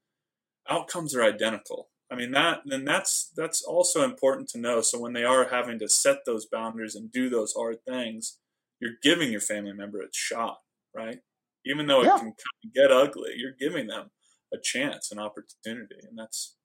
Outcomes 0.70 1.16
are 1.16 1.24
identical. 1.24 1.90
I 2.12 2.16
mean 2.16 2.32
that 2.32 2.60
then 2.66 2.84
that's 2.84 3.32
that's 3.38 3.64
also 3.64 4.04
important 4.04 4.50
to 4.50 4.60
know. 4.60 4.82
So 4.82 5.00
when 5.00 5.14
they 5.14 5.24
are 5.24 5.48
having 5.50 5.80
to 5.80 5.88
set 5.88 6.18
those 6.26 6.46
boundaries 6.46 6.94
and 6.94 7.12
do 7.12 7.30
those 7.30 7.54
hard 7.54 7.78
things, 7.88 8.38
you're 8.82 8.98
giving 9.02 9.32
your 9.32 9.42
family 9.42 9.72
member 9.72 10.02
a 10.02 10.08
shot, 10.12 10.58
right? 10.94 11.20
Even 11.66 11.88
though 11.88 12.04
yeah. 12.04 12.16
it 12.16 12.20
can 12.20 12.34
get 12.76 12.92
ugly, 12.92 13.36
you're 13.38 13.56
giving 13.58 13.88
them 13.88 14.10
a 14.54 14.58
chance, 14.62 15.12
an 15.12 15.20
opportunity, 15.20 15.96
and 16.08 16.18
that's 16.18 16.58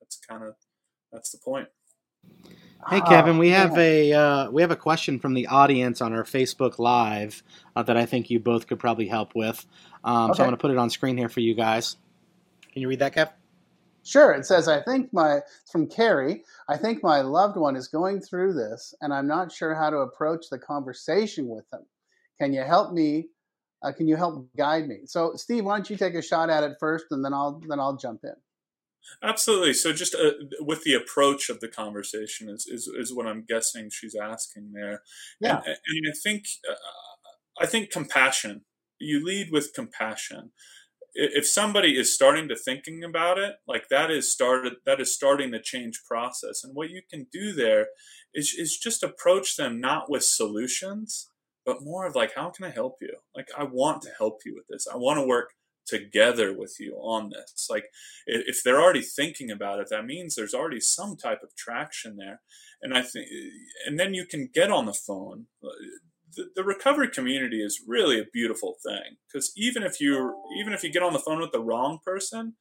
that's 0.00 0.18
kind 0.28 0.42
of 0.42 0.54
that's 1.12 1.30
the 1.30 1.38
point. 1.44 1.68
Hey 2.86 3.00
Kevin, 3.02 3.38
we 3.38 3.50
have 3.50 3.76
a 3.76 4.12
uh, 4.12 4.50
we 4.50 4.62
have 4.62 4.70
a 4.70 4.76
question 4.76 5.18
from 5.18 5.34
the 5.34 5.48
audience 5.48 6.00
on 6.00 6.14
our 6.14 6.24
Facebook 6.24 6.78
Live 6.78 7.42
uh, 7.76 7.82
that 7.82 7.96
I 7.96 8.06
think 8.06 8.30
you 8.30 8.40
both 8.40 8.66
could 8.66 8.78
probably 8.78 9.08
help 9.08 9.34
with. 9.34 9.66
Um, 10.04 10.30
okay. 10.30 10.38
So 10.38 10.42
I'm 10.42 10.48
going 10.48 10.56
to 10.56 10.60
put 10.60 10.70
it 10.70 10.78
on 10.78 10.88
screen 10.88 11.18
here 11.18 11.28
for 11.28 11.40
you 11.40 11.54
guys. 11.54 11.96
Can 12.72 12.82
you 12.82 12.88
read 12.88 13.00
that, 13.00 13.14
Kev? 13.14 13.30
Sure. 14.08 14.32
It 14.32 14.46
says, 14.46 14.68
I 14.68 14.80
think 14.80 15.12
my, 15.12 15.40
from 15.70 15.86
Carrie, 15.86 16.42
I 16.66 16.78
think 16.78 17.02
my 17.02 17.20
loved 17.20 17.58
one 17.58 17.76
is 17.76 17.88
going 17.88 18.22
through 18.22 18.54
this 18.54 18.94
and 19.02 19.12
I'm 19.12 19.26
not 19.26 19.52
sure 19.52 19.74
how 19.74 19.90
to 19.90 19.98
approach 19.98 20.46
the 20.50 20.58
conversation 20.58 21.46
with 21.46 21.68
them. 21.70 21.84
Can 22.40 22.54
you 22.54 22.62
help 22.62 22.92
me? 22.94 23.28
Uh, 23.82 23.92
can 23.92 24.08
you 24.08 24.16
help 24.16 24.48
guide 24.56 24.88
me? 24.88 25.00
So, 25.04 25.32
Steve, 25.34 25.66
why 25.66 25.76
don't 25.76 25.90
you 25.90 25.96
take 25.96 26.14
a 26.14 26.22
shot 26.22 26.48
at 26.48 26.64
it 26.64 26.78
first 26.80 27.06
and 27.10 27.22
then 27.22 27.34
I'll, 27.34 27.60
then 27.68 27.80
I'll 27.80 27.96
jump 27.96 28.20
in. 28.24 28.34
Absolutely. 29.22 29.72
So, 29.72 29.92
just 29.92 30.14
uh, 30.14 30.32
with 30.60 30.84
the 30.84 30.94
approach 30.94 31.48
of 31.48 31.60
the 31.60 31.68
conversation 31.68 32.48
is, 32.48 32.66
is, 32.66 32.86
is 32.86 33.14
what 33.14 33.26
I'm 33.26 33.44
guessing 33.48 33.90
she's 33.90 34.14
asking 34.14 34.72
there. 34.72 35.02
Yeah. 35.40 35.56
And, 35.56 35.76
and 35.86 36.06
I 36.08 36.14
think, 36.22 36.44
uh, 36.68 36.74
I 37.60 37.66
think 37.66 37.90
compassion. 37.90 38.62
You 39.00 39.24
lead 39.24 39.50
with 39.52 39.74
compassion 39.74 40.50
if 41.14 41.48
somebody 41.48 41.98
is 41.98 42.12
starting 42.12 42.48
to 42.48 42.56
thinking 42.56 43.02
about 43.02 43.38
it 43.38 43.56
like 43.66 43.88
that 43.88 44.10
is 44.10 44.30
started 44.30 44.74
that 44.86 45.00
is 45.00 45.12
starting 45.12 45.50
the 45.50 45.58
change 45.58 46.02
process 46.06 46.62
and 46.62 46.74
what 46.76 46.90
you 46.90 47.02
can 47.10 47.26
do 47.32 47.52
there 47.52 47.88
is, 48.34 48.54
is 48.54 48.76
just 48.76 49.02
approach 49.02 49.56
them 49.56 49.80
not 49.80 50.10
with 50.10 50.22
solutions 50.22 51.30
but 51.66 51.82
more 51.82 52.06
of 52.06 52.14
like 52.14 52.34
how 52.36 52.50
can 52.50 52.64
i 52.64 52.70
help 52.70 52.96
you 53.00 53.16
like 53.34 53.48
i 53.58 53.64
want 53.64 54.00
to 54.02 54.10
help 54.16 54.40
you 54.44 54.54
with 54.54 54.66
this 54.68 54.86
i 54.92 54.96
want 54.96 55.18
to 55.18 55.26
work 55.26 55.50
together 55.88 56.56
with 56.56 56.76
you 56.78 56.94
on 56.96 57.30
this. 57.30 57.68
Like 57.70 57.86
if 58.26 58.62
they're 58.62 58.80
already 58.80 59.02
thinking 59.02 59.50
about 59.50 59.80
it 59.80 59.88
that 59.90 60.04
means 60.04 60.34
there's 60.34 60.54
already 60.54 60.80
some 60.80 61.16
type 61.16 61.40
of 61.42 61.56
traction 61.56 62.16
there. 62.16 62.40
And 62.80 62.96
i 62.96 63.02
think 63.02 63.26
and 63.86 63.98
then 63.98 64.14
you 64.14 64.24
can 64.24 64.48
get 64.52 64.70
on 64.70 64.86
the 64.86 64.94
phone. 64.94 65.46
The, 66.36 66.50
the 66.54 66.62
recovery 66.62 67.08
community 67.08 67.62
is 67.62 67.82
really 67.86 68.20
a 68.20 68.26
beautiful 68.32 68.76
thing 68.86 69.16
because 69.26 69.50
even 69.56 69.82
if 69.82 69.98
you 70.00 70.36
even 70.60 70.72
if 70.72 70.84
you 70.84 70.92
get 70.92 71.02
on 71.02 71.14
the 71.14 71.18
phone 71.18 71.40
with 71.40 71.52
the 71.52 71.60
wrong 71.60 71.98
person 72.04 72.54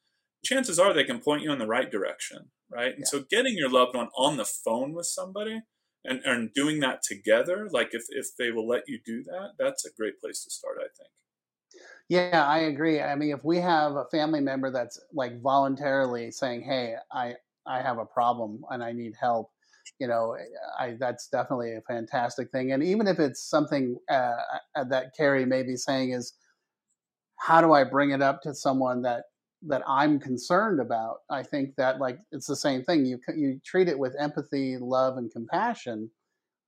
chances 0.43 0.79
are 0.79 0.93
they 0.93 1.03
can 1.03 1.19
point 1.19 1.43
you 1.43 1.51
in 1.51 1.59
the 1.59 1.67
right 1.67 1.91
direction 1.91 2.49
right? 2.71 2.93
And 2.93 2.99
yeah. 2.99 3.05
so 3.05 3.25
getting 3.29 3.57
your 3.57 3.69
loved 3.69 3.95
one 3.95 4.09
on 4.17 4.37
the 4.37 4.45
phone 4.45 4.93
with 4.93 5.05
somebody 5.05 5.61
and, 6.03 6.21
and 6.23 6.53
doing 6.53 6.79
that 6.79 7.03
together 7.03 7.67
like 7.71 7.89
if, 7.91 8.03
if 8.09 8.27
they 8.37 8.51
will 8.51 8.67
let 8.67 8.83
you 8.87 8.99
do 9.05 9.23
that 9.23 9.51
that's 9.59 9.85
a 9.85 9.93
great 9.95 10.19
place 10.19 10.43
to 10.43 10.49
start 10.49 10.77
i 10.79 10.87
think 10.97 11.09
yeah 12.09 12.45
i 12.47 12.59
agree 12.59 13.01
i 13.01 13.15
mean 13.15 13.31
if 13.31 13.43
we 13.43 13.57
have 13.57 13.95
a 13.95 14.05
family 14.05 14.39
member 14.39 14.71
that's 14.71 14.99
like 15.13 15.41
voluntarily 15.41 16.31
saying 16.31 16.61
hey 16.61 16.95
i 17.11 17.33
i 17.65 17.81
have 17.81 17.97
a 17.97 18.05
problem 18.05 18.63
and 18.71 18.83
i 18.83 18.91
need 18.91 19.13
help 19.19 19.51
you 19.99 20.07
know, 20.07 20.37
I, 20.77 20.95
that's 20.99 21.27
definitely 21.27 21.73
a 21.73 21.81
fantastic 21.81 22.51
thing. 22.51 22.71
And 22.71 22.83
even 22.83 23.07
if 23.07 23.19
it's 23.19 23.41
something 23.49 23.97
uh, 24.09 24.35
uh, 24.75 24.83
that 24.85 25.15
Carrie 25.15 25.45
may 25.45 25.63
be 25.63 25.75
saying 25.75 26.11
is, 26.11 26.33
how 27.37 27.61
do 27.61 27.73
I 27.73 27.83
bring 27.83 28.11
it 28.11 28.21
up 28.21 28.41
to 28.43 28.53
someone 28.53 29.01
that 29.03 29.23
that 29.63 29.81
I'm 29.87 30.19
concerned 30.19 30.79
about? 30.79 31.17
I 31.29 31.43
think 31.43 31.75
that 31.77 31.99
like 31.99 32.19
it's 32.31 32.47
the 32.47 32.55
same 32.55 32.83
thing. 32.83 33.05
You 33.05 33.19
you 33.35 33.59
treat 33.65 33.87
it 33.87 33.97
with 33.97 34.15
empathy, 34.19 34.77
love, 34.77 35.17
and 35.17 35.31
compassion. 35.31 36.09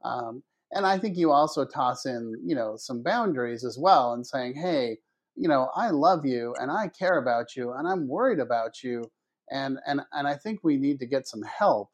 Um, 0.03 0.43
and 0.71 0.85
I 0.85 0.99
think 0.99 1.17
you 1.17 1.31
also 1.31 1.65
toss 1.65 2.05
in, 2.05 2.35
you 2.43 2.55
know, 2.55 2.75
some 2.77 3.01
boundaries 3.01 3.63
as 3.63 3.77
well, 3.77 4.13
and 4.13 4.25
saying, 4.25 4.55
hey, 4.55 4.97
you 5.35 5.47
know, 5.47 5.69
I 5.75 5.89
love 5.89 6.25
you 6.25 6.53
and 6.59 6.69
I 6.69 6.89
care 6.89 7.17
about 7.17 7.55
you 7.55 7.73
and 7.73 7.87
I'm 7.87 8.07
worried 8.07 8.39
about 8.39 8.83
you, 8.83 9.09
and 9.49 9.79
and 9.87 10.01
and 10.13 10.27
I 10.27 10.35
think 10.35 10.59
we 10.63 10.77
need 10.77 10.99
to 10.99 11.05
get 11.05 11.27
some 11.27 11.43
help 11.43 11.89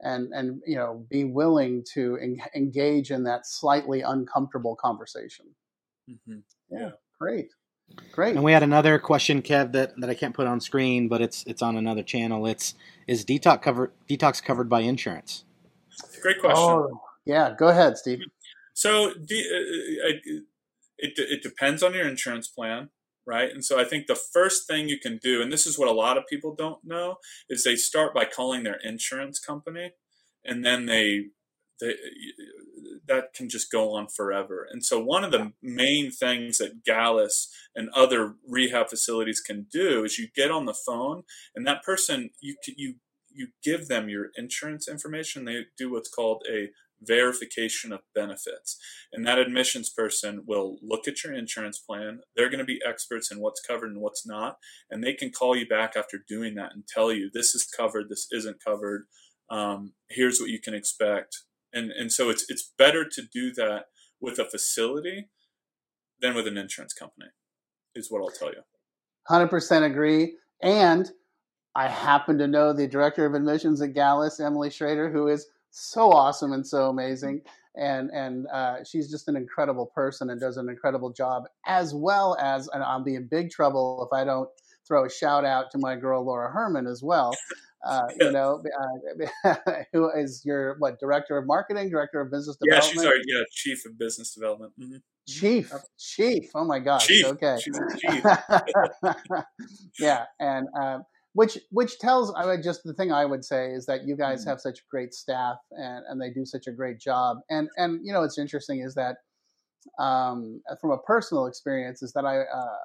and 0.00 0.32
and 0.32 0.60
you 0.66 0.76
know 0.76 1.04
be 1.10 1.24
willing 1.24 1.84
to 1.94 2.18
en- 2.20 2.40
engage 2.54 3.10
in 3.10 3.24
that 3.24 3.46
slightly 3.46 4.02
uncomfortable 4.02 4.76
conversation. 4.76 5.46
Mm-hmm. 6.10 6.38
Yeah, 6.70 6.78
yeah, 6.78 6.90
great, 7.18 7.48
great. 8.12 8.36
And 8.36 8.44
we 8.44 8.52
had 8.52 8.62
another 8.62 8.98
question, 8.98 9.42
Kev, 9.42 9.72
that, 9.72 9.98
that 10.00 10.10
I 10.10 10.14
can't 10.14 10.34
put 10.34 10.46
on 10.46 10.60
screen, 10.60 11.08
but 11.08 11.20
it's 11.20 11.44
it's 11.46 11.62
on 11.62 11.76
another 11.76 12.02
channel. 12.02 12.46
It's 12.46 12.74
is 13.06 13.24
detox 13.24 13.62
covered 13.62 13.92
detox 14.08 14.42
covered 14.42 14.68
by 14.68 14.80
insurance? 14.80 15.44
Great 16.22 16.40
question. 16.40 16.62
Oh, 16.62 17.00
yeah, 17.24 17.54
go 17.58 17.68
ahead, 17.68 17.96
Steve. 17.96 18.20
So 18.74 19.06
uh, 19.06 19.10
uh 19.10 20.16
it 20.98 21.12
it 21.16 21.42
depends 21.42 21.82
on 21.82 21.94
your 21.94 22.08
insurance 22.08 22.48
plan 22.48 22.90
right? 23.26 23.50
And 23.50 23.64
so 23.64 23.80
I 23.80 23.84
think 23.84 24.06
the 24.06 24.14
first 24.14 24.66
thing 24.66 24.88
you 24.88 24.98
can 24.98 25.18
do, 25.22 25.42
and 25.42 25.52
this 25.52 25.66
is 25.66 25.78
what 25.78 25.88
a 25.88 25.92
lot 25.92 26.18
of 26.18 26.26
people 26.26 26.54
don't 26.54 26.84
know, 26.84 27.16
is 27.48 27.64
they 27.64 27.76
start 27.76 28.14
by 28.14 28.24
calling 28.24 28.62
their 28.62 28.78
insurance 28.82 29.38
company, 29.38 29.92
and 30.44 30.64
then 30.64 30.86
they 30.86 31.26
they 31.80 31.94
that 33.06 33.34
can 33.34 33.48
just 33.48 33.70
go 33.70 33.94
on 33.94 34.08
forever. 34.08 34.66
And 34.70 34.84
so 34.84 35.02
one 35.02 35.24
of 35.24 35.32
the 35.32 35.52
main 35.62 36.10
things 36.10 36.58
that 36.58 36.84
Gallus 36.84 37.50
and 37.74 37.90
other 37.90 38.34
rehab 38.48 38.88
facilities 38.88 39.40
can 39.40 39.66
do 39.70 40.04
is 40.04 40.18
you 40.18 40.28
get 40.34 40.50
on 40.50 40.66
the 40.66 40.74
phone, 40.74 41.24
and 41.54 41.66
that 41.66 41.82
person 41.82 42.30
you 42.40 42.56
you 42.76 42.96
you 43.30 43.48
give 43.62 43.88
them 43.88 44.08
your 44.08 44.28
insurance 44.36 44.88
information. 44.88 45.44
They 45.44 45.62
do 45.76 45.90
what's 45.90 46.10
called 46.10 46.44
a 46.50 46.68
verification 47.06 47.92
of 47.92 48.00
benefits. 48.14 48.76
And 49.12 49.26
that 49.26 49.38
admissions 49.38 49.90
person 49.90 50.44
will 50.46 50.78
look 50.82 51.06
at 51.06 51.22
your 51.22 51.32
insurance 51.32 51.78
plan. 51.78 52.20
They're 52.36 52.50
going 52.50 52.58
to 52.58 52.64
be 52.64 52.80
experts 52.86 53.30
in 53.30 53.40
what's 53.40 53.60
covered 53.60 53.90
and 53.90 54.00
what's 54.00 54.26
not. 54.26 54.56
And 54.90 55.02
they 55.02 55.14
can 55.14 55.30
call 55.30 55.56
you 55.56 55.66
back 55.66 55.94
after 55.96 56.18
doing 56.26 56.54
that 56.56 56.72
and 56.74 56.86
tell 56.86 57.12
you 57.12 57.30
this 57.32 57.54
is 57.54 57.66
covered, 57.66 58.08
this 58.08 58.26
isn't 58.32 58.64
covered. 58.64 59.06
Um, 59.50 59.92
here's 60.08 60.40
what 60.40 60.50
you 60.50 60.60
can 60.60 60.74
expect. 60.74 61.38
And, 61.72 61.90
and 61.90 62.12
so 62.12 62.30
it's, 62.30 62.44
it's 62.48 62.72
better 62.78 63.04
to 63.08 63.22
do 63.32 63.52
that 63.54 63.86
with 64.20 64.38
a 64.38 64.44
facility 64.44 65.28
than 66.20 66.34
with 66.34 66.46
an 66.46 66.56
insurance 66.56 66.94
company, 66.94 67.26
is 67.94 68.10
what 68.10 68.20
I'll 68.20 68.28
tell 68.28 68.48
you. 68.48 68.62
100% 69.28 69.82
agree. 69.82 70.36
And 70.62 71.10
I 71.74 71.88
happen 71.88 72.38
to 72.38 72.46
know 72.46 72.72
the 72.72 72.86
director 72.86 73.26
of 73.26 73.34
admissions 73.34 73.82
at 73.82 73.94
Gallus, 73.94 74.38
Emily 74.38 74.70
Schrader, 74.70 75.10
who 75.10 75.28
is 75.28 75.46
so 75.74 76.12
awesome 76.12 76.52
and 76.52 76.66
so 76.66 76.88
amazing. 76.88 77.42
And 77.76 78.10
and 78.10 78.46
uh, 78.52 78.84
she's 78.84 79.10
just 79.10 79.26
an 79.28 79.36
incredible 79.36 79.86
person 79.86 80.30
and 80.30 80.40
does 80.40 80.56
an 80.56 80.68
incredible 80.68 81.12
job, 81.12 81.44
as 81.66 81.92
well 81.92 82.36
as, 82.40 82.68
and 82.68 82.84
I'll 82.84 83.02
be 83.02 83.16
in 83.16 83.26
big 83.26 83.50
trouble 83.50 84.08
if 84.08 84.16
I 84.16 84.24
don't 84.24 84.48
throw 84.86 85.06
a 85.06 85.10
shout 85.10 85.44
out 85.44 85.72
to 85.72 85.78
my 85.78 85.96
girl 85.96 86.24
Laura 86.24 86.52
Herman 86.52 86.86
as 86.86 87.02
well. 87.02 87.34
uh, 87.84 88.06
you 88.20 88.30
know, 88.30 88.62
uh, 89.44 89.54
who 89.92 90.08
is 90.10 90.42
your 90.44 90.76
what 90.78 91.00
director 91.00 91.36
of 91.36 91.46
marketing, 91.46 91.90
director 91.90 92.20
of 92.20 92.30
business 92.30 92.56
development? 92.56 92.94
Yeah, 92.94 93.02
she's 93.02 93.10
our 93.10 93.16
yeah 93.26 93.44
chief 93.50 93.84
of 93.84 93.98
business 93.98 94.34
development. 94.34 94.72
Mm-hmm. 94.80 94.96
Chief, 95.26 95.72
chief. 95.98 96.50
Oh 96.54 96.64
my 96.64 96.78
gosh. 96.78 97.06
Chief. 97.06 97.24
Okay. 97.24 97.58
chief. 97.60 98.24
yeah, 99.98 100.26
and 100.38 100.68
uh, 100.78 100.98
which 101.34 101.58
which 101.70 101.98
tells 101.98 102.32
I 102.34 102.46
would 102.46 102.62
just 102.62 102.82
the 102.84 102.94
thing 102.94 103.12
I 103.12 103.24
would 103.24 103.44
say 103.44 103.72
is 103.72 103.86
that 103.86 104.06
you 104.06 104.16
guys 104.16 104.40
mm-hmm. 104.40 104.50
have 104.50 104.60
such 104.60 104.78
great 104.88 105.12
staff 105.12 105.56
and 105.72 106.04
and 106.08 106.20
they 106.20 106.30
do 106.30 106.44
such 106.44 106.66
a 106.66 106.72
great 106.72 106.98
job. 106.98 107.38
And 107.50 107.68
and 107.76 108.00
you 108.04 108.12
know 108.12 108.20
what's 108.20 108.38
interesting 108.38 108.80
is 108.80 108.94
that 108.94 109.16
um, 109.98 110.62
from 110.80 110.92
a 110.92 110.98
personal 110.98 111.46
experience 111.46 112.02
is 112.02 112.12
that 112.12 112.24
I 112.24 112.40
uh, 112.40 112.76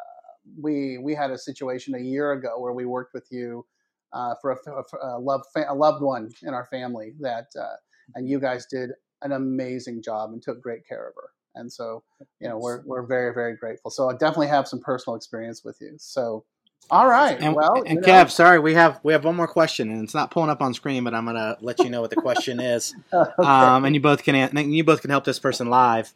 we 0.62 0.97
we 0.97 1.15
had 1.15 1.31
a 1.31 1.38
situation 1.38 1.95
a 1.95 1.99
year 1.99 2.31
ago 2.31 2.59
where 2.59 2.73
we 2.73 2.85
worked 2.85 3.13
with 3.13 3.27
you 3.31 3.65
uh, 4.13 4.33
for 4.41 4.51
a, 4.51 5.07
a, 5.07 5.19
loved 5.19 5.45
a 5.55 5.75
loved 5.75 6.01
one 6.01 6.29
in 6.41 6.53
our 6.53 6.65
family 6.65 7.13
that 7.19 7.47
uh, 7.59 7.75
and 8.15 8.27
you 8.27 8.39
guys 8.39 8.65
did 8.65 8.91
an 9.21 9.31
amazing 9.31 10.01
job 10.01 10.31
and 10.31 10.41
took 10.41 10.62
great 10.62 10.88
care 10.88 11.07
of 11.07 11.13
her. 11.15 11.29
And 11.55 11.71
so, 11.71 12.03
you 12.39 12.47
know, 12.47 12.57
we're 12.57 12.81
we're 12.85 13.05
very 13.05 13.33
very 13.33 13.55
grateful. 13.55 13.91
So 13.91 14.09
I 14.09 14.13
definitely 14.13 14.47
have 14.47 14.67
some 14.67 14.79
personal 14.79 15.15
experience 15.15 15.63
with 15.63 15.77
you. 15.81 15.95
So, 15.97 16.45
all 16.91 17.07
right. 17.07 17.37
And, 17.39 17.55
well, 17.55 17.83
and 17.85 17.99
Kev, 17.99 18.23
know. 18.23 18.27
sorry, 18.29 18.59
we 18.59 18.73
have 18.73 18.99
we 19.03 19.13
have 19.13 19.23
one 19.23 19.35
more 19.35 19.47
question, 19.47 19.91
and 19.91 20.03
it's 20.03 20.13
not 20.13 20.31
pulling 20.31 20.49
up 20.49 20.61
on 20.61 20.73
screen, 20.73 21.03
but 21.03 21.13
I'm 21.13 21.25
gonna 21.25 21.57
let 21.61 21.79
you 21.79 21.89
know 21.89 22.01
what 22.01 22.09
the 22.09 22.15
question 22.15 22.59
is. 22.59 22.95
okay. 23.13 23.31
um, 23.43 23.85
and 23.85 23.95
you 23.95 24.01
both 24.01 24.23
can 24.23 24.57
you 24.71 24.83
both 24.83 25.01
can 25.01 25.09
help 25.09 25.23
this 25.23 25.39
person 25.39 25.69
live. 25.69 26.13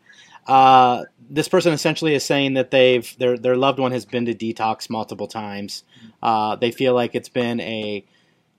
Uh, 0.47 1.03
this 1.29 1.47
person 1.47 1.73
essentially 1.73 2.15
is 2.15 2.23
saying 2.23 2.55
that 2.55 2.71
they've 2.71 3.15
their 3.17 3.37
their 3.37 3.55
loved 3.55 3.79
one 3.79 3.91
has 3.91 4.05
been 4.05 4.25
to 4.25 4.33
detox 4.33 4.89
multiple 4.89 5.27
times. 5.27 5.83
Uh, 6.21 6.55
they 6.55 6.71
feel 6.71 6.93
like 6.93 7.15
it's 7.15 7.29
been 7.29 7.59
a 7.61 8.03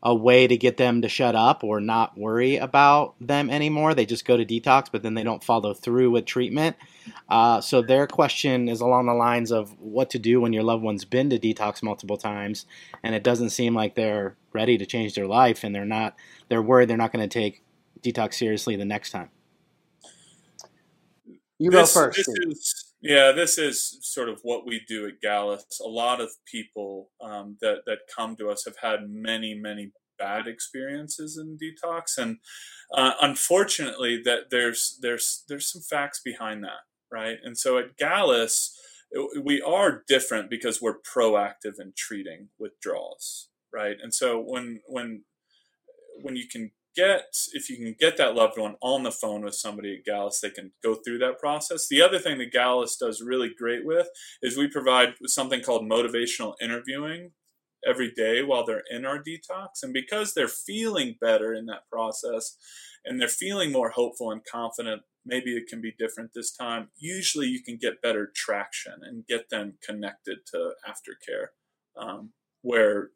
a 0.04 0.14
way 0.14 0.46
to 0.46 0.56
get 0.56 0.76
them 0.76 1.00
to 1.00 1.08
shut 1.08 1.34
up 1.34 1.64
or 1.64 1.80
not 1.80 2.16
worry 2.16 2.56
about 2.56 3.14
them 3.20 3.48
anymore. 3.48 3.94
They 3.94 4.04
just 4.04 4.26
go 4.26 4.36
to 4.36 4.44
detox, 4.44 4.88
but 4.92 5.02
then 5.02 5.14
they 5.14 5.22
don't 5.22 5.42
follow 5.42 5.72
through 5.72 6.10
with 6.10 6.26
treatment. 6.26 6.76
Uh, 7.28 7.62
so 7.62 7.80
their 7.80 8.06
question 8.06 8.68
is 8.68 8.82
along 8.82 9.06
the 9.06 9.14
lines 9.14 9.50
of 9.50 9.74
what 9.80 10.10
to 10.10 10.18
do 10.18 10.42
when 10.42 10.52
your 10.52 10.62
loved 10.62 10.82
one's 10.82 11.06
been 11.06 11.30
to 11.30 11.38
detox 11.38 11.82
multiple 11.82 12.18
times, 12.18 12.66
and 13.02 13.14
it 13.14 13.24
doesn't 13.24 13.50
seem 13.50 13.74
like 13.74 13.94
they're 13.94 14.36
ready 14.52 14.76
to 14.76 14.84
change 14.84 15.14
their 15.14 15.26
life, 15.26 15.64
and 15.64 15.74
they're 15.74 15.86
not. 15.86 16.14
They're 16.48 16.62
worried 16.62 16.90
they're 16.90 16.96
not 16.98 17.12
going 17.12 17.26
to 17.26 17.40
take 17.40 17.62
detox 18.02 18.34
seriously 18.34 18.76
the 18.76 18.84
next 18.84 19.10
time. 19.10 19.30
You 21.58 21.70
this, 21.70 21.94
go 21.94 22.00
first. 22.00 22.18
This 22.18 22.28
is, 22.28 22.83
yeah, 23.04 23.32
this 23.32 23.58
is 23.58 23.98
sort 24.00 24.30
of 24.30 24.40
what 24.44 24.66
we 24.66 24.80
do 24.88 25.06
at 25.06 25.20
Gallus. 25.20 25.78
A 25.84 25.88
lot 25.88 26.22
of 26.22 26.30
people 26.50 27.10
um, 27.20 27.58
that 27.60 27.82
that 27.84 27.98
come 28.16 28.34
to 28.36 28.48
us 28.48 28.64
have 28.64 28.78
had 28.80 29.10
many, 29.10 29.52
many 29.52 29.92
bad 30.18 30.46
experiences 30.46 31.36
in 31.36 31.58
detox, 31.58 32.16
and 32.16 32.38
uh, 32.94 33.12
unfortunately, 33.20 34.22
that 34.24 34.48
there's 34.50 34.98
there's 35.02 35.44
there's 35.50 35.70
some 35.70 35.82
facts 35.82 36.22
behind 36.24 36.64
that, 36.64 36.80
right? 37.12 37.36
And 37.44 37.58
so 37.58 37.76
at 37.76 37.98
Gallus, 37.98 38.74
we 39.38 39.60
are 39.60 40.02
different 40.08 40.48
because 40.48 40.80
we're 40.80 41.00
proactive 41.00 41.78
in 41.78 41.92
treating 41.94 42.48
withdrawals, 42.58 43.50
right? 43.70 43.98
And 44.02 44.14
so 44.14 44.40
when 44.40 44.80
when 44.86 45.24
when 46.22 46.36
you 46.36 46.48
can 46.50 46.70
get 46.94 47.36
if 47.52 47.68
you 47.68 47.76
can 47.76 47.94
get 47.98 48.16
that 48.16 48.34
loved 48.34 48.58
one 48.58 48.76
on 48.80 49.02
the 49.02 49.10
phone 49.10 49.44
with 49.44 49.54
somebody 49.54 49.94
at 49.94 50.04
Gallus, 50.04 50.40
they 50.40 50.50
can 50.50 50.72
go 50.82 50.94
through 50.94 51.18
that 51.18 51.38
process. 51.38 51.88
The 51.88 52.02
other 52.02 52.18
thing 52.18 52.38
that 52.38 52.52
Gallus 52.52 52.96
does 52.96 53.22
really 53.22 53.50
great 53.56 53.84
with 53.84 54.08
is 54.42 54.56
we 54.56 54.68
provide 54.68 55.14
something 55.26 55.62
called 55.62 55.88
motivational 55.88 56.54
interviewing 56.60 57.32
every 57.86 58.10
day 58.10 58.42
while 58.42 58.64
they're 58.64 58.84
in 58.90 59.04
our 59.04 59.18
detox. 59.18 59.82
And 59.82 59.92
because 59.92 60.34
they're 60.34 60.48
feeling 60.48 61.16
better 61.20 61.52
in 61.52 61.66
that 61.66 61.88
process 61.90 62.56
and 63.04 63.20
they're 63.20 63.28
feeling 63.28 63.72
more 63.72 63.90
hopeful 63.90 64.30
and 64.30 64.42
confident, 64.50 65.02
maybe 65.26 65.56
it 65.56 65.68
can 65.68 65.80
be 65.80 65.92
different 65.98 66.30
this 66.34 66.52
time. 66.52 66.88
Usually 66.96 67.46
you 67.46 67.62
can 67.62 67.76
get 67.80 68.02
better 68.02 68.30
traction 68.34 68.94
and 69.02 69.26
get 69.26 69.50
them 69.50 69.74
connected 69.84 70.38
to 70.52 70.72
aftercare. 70.88 71.48
Um, 71.96 72.32
where 72.62 73.10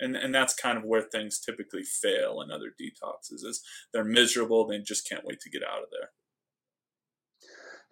and 0.00 0.16
and 0.16 0.34
that's 0.34 0.54
kind 0.54 0.76
of 0.76 0.84
where 0.84 1.02
things 1.02 1.38
typically 1.38 1.82
fail 1.82 2.40
in 2.40 2.50
other 2.50 2.72
detoxes 2.80 3.44
is 3.44 3.62
they're 3.92 4.04
miserable 4.04 4.66
they 4.66 4.78
just 4.78 5.08
can't 5.08 5.24
wait 5.24 5.40
to 5.40 5.50
get 5.50 5.62
out 5.62 5.82
of 5.82 5.88
there. 5.90 6.10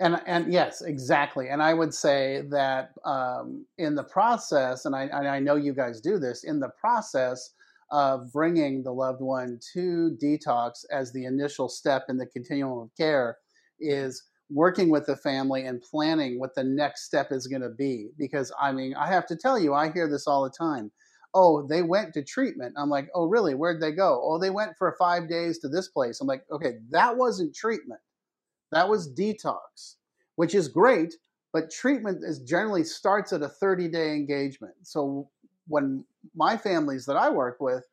And 0.00 0.20
and 0.26 0.52
yes 0.52 0.82
exactly. 0.82 1.48
And 1.48 1.62
i 1.62 1.74
would 1.74 1.94
say 1.94 2.42
that 2.50 2.90
um, 3.04 3.66
in 3.78 3.94
the 3.94 4.04
process 4.04 4.84
and 4.84 4.96
I, 4.96 5.04
and 5.04 5.28
I 5.28 5.38
know 5.38 5.56
you 5.56 5.74
guys 5.74 6.00
do 6.00 6.18
this 6.18 6.44
in 6.44 6.60
the 6.60 6.70
process 6.80 7.54
of 7.90 8.32
bringing 8.32 8.82
the 8.82 8.92
loved 8.92 9.20
one 9.20 9.60
to 9.74 10.16
detox 10.22 10.84
as 10.90 11.12
the 11.12 11.26
initial 11.26 11.68
step 11.68 12.06
in 12.08 12.16
the 12.16 12.26
continuum 12.26 12.78
of 12.78 12.90
care 12.96 13.36
is 13.78 14.24
working 14.50 14.90
with 14.90 15.06
the 15.06 15.16
family 15.16 15.66
and 15.66 15.82
planning 15.82 16.40
what 16.40 16.54
the 16.54 16.64
next 16.64 17.04
step 17.04 17.28
is 17.30 17.46
going 17.46 17.62
to 17.62 17.70
be. 17.70 18.08
Because 18.18 18.52
i 18.60 18.72
mean 18.72 18.94
i 18.94 19.06
have 19.06 19.26
to 19.26 19.36
tell 19.36 19.58
you 19.58 19.72
i 19.72 19.92
hear 19.92 20.08
this 20.08 20.26
all 20.26 20.42
the 20.42 20.50
time 20.58 20.90
oh, 21.34 21.66
they 21.66 21.82
went 21.82 22.12
to 22.14 22.22
treatment. 22.22 22.74
I'm 22.76 22.90
like, 22.90 23.08
oh, 23.14 23.26
really? 23.26 23.54
Where'd 23.54 23.80
they 23.80 23.92
go? 23.92 24.20
Oh, 24.22 24.38
they 24.38 24.50
went 24.50 24.76
for 24.76 24.94
five 24.98 25.28
days 25.28 25.58
to 25.60 25.68
this 25.68 25.88
place. 25.88 26.20
I'm 26.20 26.26
like, 26.26 26.44
okay, 26.50 26.78
that 26.90 27.16
wasn't 27.16 27.54
treatment. 27.54 28.00
That 28.70 28.88
was 28.88 29.12
detox, 29.12 29.96
which 30.36 30.54
is 30.54 30.68
great, 30.68 31.14
but 31.52 31.70
treatment 31.70 32.22
is 32.24 32.40
generally 32.40 32.84
starts 32.84 33.32
at 33.32 33.42
a 33.42 33.48
30 33.48 33.88
day 33.88 34.12
engagement. 34.12 34.74
So 34.82 35.28
when 35.68 36.04
my 36.34 36.56
families 36.56 37.06
that 37.06 37.16
I 37.16 37.30
work 37.30 37.58
with, 37.60 37.84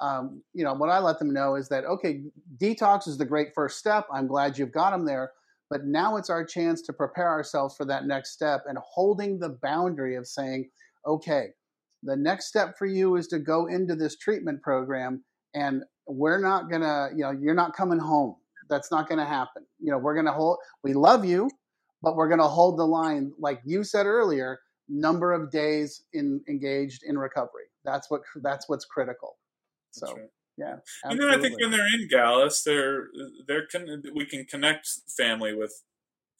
um, 0.00 0.42
you 0.54 0.64
know, 0.64 0.72
what 0.72 0.88
I 0.88 0.98
let 0.98 1.18
them 1.18 1.32
know 1.32 1.56
is 1.56 1.68
that, 1.68 1.84
okay, 1.84 2.22
detox 2.58 3.06
is 3.06 3.18
the 3.18 3.24
great 3.24 3.54
first 3.54 3.78
step. 3.78 4.06
I'm 4.12 4.26
glad 4.26 4.56
you've 4.56 4.72
got 4.72 4.92
them 4.92 5.04
there. 5.04 5.32
But 5.68 5.84
now 5.84 6.16
it's 6.16 6.30
our 6.30 6.44
chance 6.44 6.82
to 6.82 6.92
prepare 6.92 7.28
ourselves 7.28 7.76
for 7.76 7.84
that 7.84 8.06
next 8.06 8.32
step 8.32 8.64
and 8.66 8.78
holding 8.78 9.38
the 9.38 9.50
boundary 9.62 10.16
of 10.16 10.26
saying, 10.26 10.68
okay, 11.06 11.50
the 12.02 12.16
next 12.16 12.46
step 12.46 12.76
for 12.78 12.86
you 12.86 13.16
is 13.16 13.26
to 13.28 13.38
go 13.38 13.66
into 13.66 13.94
this 13.94 14.16
treatment 14.16 14.62
program 14.62 15.22
and 15.54 15.82
we're 16.06 16.40
not 16.40 16.68
going 16.68 16.82
to 16.82 17.08
you 17.14 17.22
know 17.22 17.30
you're 17.30 17.54
not 17.54 17.74
coming 17.76 17.98
home 17.98 18.34
that's 18.68 18.90
not 18.90 19.08
going 19.08 19.18
to 19.18 19.24
happen 19.24 19.64
you 19.78 19.90
know 19.90 19.98
we're 19.98 20.14
going 20.14 20.26
to 20.26 20.32
hold 20.32 20.58
we 20.82 20.92
love 20.92 21.24
you 21.24 21.48
but 22.02 22.16
we're 22.16 22.28
going 22.28 22.40
to 22.40 22.48
hold 22.48 22.78
the 22.78 22.84
line 22.84 23.32
like 23.38 23.60
you 23.64 23.84
said 23.84 24.06
earlier 24.06 24.58
number 24.88 25.32
of 25.32 25.50
days 25.50 26.02
in 26.12 26.40
engaged 26.48 27.02
in 27.04 27.16
recovery 27.16 27.66
that's 27.84 28.10
what 28.10 28.22
that's 28.42 28.68
what's 28.68 28.84
critical 28.84 29.36
so 29.92 30.12
right. 30.12 30.26
yeah 30.56 30.76
absolutely. 31.04 31.26
you 31.26 31.30
know 31.30 31.38
i 31.38 31.40
think 31.40 31.60
when 31.60 31.70
they're 31.70 31.94
in 31.94 32.08
gallus 32.08 32.62
they're 32.62 33.08
they're 33.46 33.66
con- 33.70 34.02
we 34.14 34.24
can 34.24 34.44
connect 34.44 34.88
family 35.16 35.54
with 35.54 35.82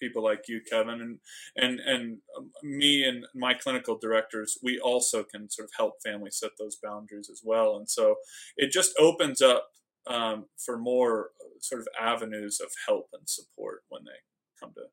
people 0.01 0.25
like 0.25 0.49
you, 0.49 0.61
Kevin, 0.69 1.01
and 1.01 1.19
and 1.57 1.81
and 1.81 2.19
um, 2.37 2.51
me 2.63 3.05
and 3.05 3.27
my 3.35 3.55
clinical 3.55 3.99
directors, 3.99 4.59
we 4.63 4.79
also 4.79 5.23
can 5.23 5.51
sort 5.51 5.67
of 5.69 5.73
help 5.77 5.95
families 6.05 6.39
set 6.39 6.53
those 6.59 6.77
boundaries 6.83 7.29
as 7.31 7.43
well. 7.45 7.77
And 7.77 7.89
so 7.89 8.17
it 8.57 8.73
just 8.73 8.93
opens 8.99 9.41
up 9.43 9.69
um, 10.07 10.47
for 10.65 10.79
more 10.79 11.31
uh, 11.41 11.61
sort 11.61 11.81
of 11.81 11.89
avenues 12.01 12.61
of 12.61 12.71
help 12.87 13.09
and 13.13 13.29
support 13.29 13.83
when 13.89 14.03
they 14.05 14.21
come 14.59 14.73
to 14.75 14.85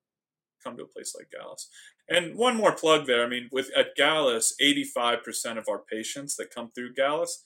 come 0.64 0.78
to 0.78 0.84
a 0.84 0.88
place 0.88 1.16
like 1.18 1.32
Gallus. 1.32 1.70
And 2.10 2.38
one 2.38 2.56
more 2.56 2.76
plug 2.76 3.06
there. 3.06 3.26
I 3.26 3.30
mean, 3.30 3.50
with 3.52 3.70
at 3.76 3.96
Gallus, 3.96 4.56
eighty 4.60 4.84
five 4.84 5.24
percent 5.24 5.58
of 5.58 5.68
our 5.70 5.80
patients 5.80 6.36
that 6.36 6.54
come 6.54 6.72
through 6.72 6.94
Gallus 6.94 7.44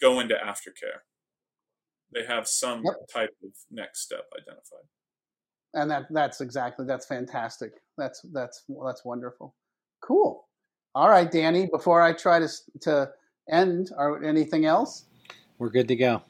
go 0.00 0.20
into 0.20 0.34
aftercare. 0.34 1.02
They 2.12 2.24
have 2.26 2.46
some 2.46 2.82
yep. 2.84 2.94
type 3.12 3.34
of 3.42 3.50
next 3.70 4.02
step 4.02 4.26
identified 4.38 4.86
and 5.74 5.90
that 5.90 6.06
that's 6.10 6.40
exactly 6.40 6.86
that's 6.86 7.06
fantastic. 7.06 7.72
That's 7.98 8.20
that's 8.32 8.64
that's 8.84 9.04
wonderful. 9.04 9.54
Cool. 10.00 10.46
All 10.94 11.08
right, 11.08 11.30
Danny. 11.30 11.66
Before 11.66 12.00
I 12.00 12.12
try 12.12 12.38
to 12.38 12.48
to 12.82 13.10
end, 13.50 13.90
or 13.96 14.24
anything 14.24 14.64
else? 14.64 15.04
We're 15.58 15.70
good 15.70 15.88
to 15.88 15.96
go. 15.96 16.22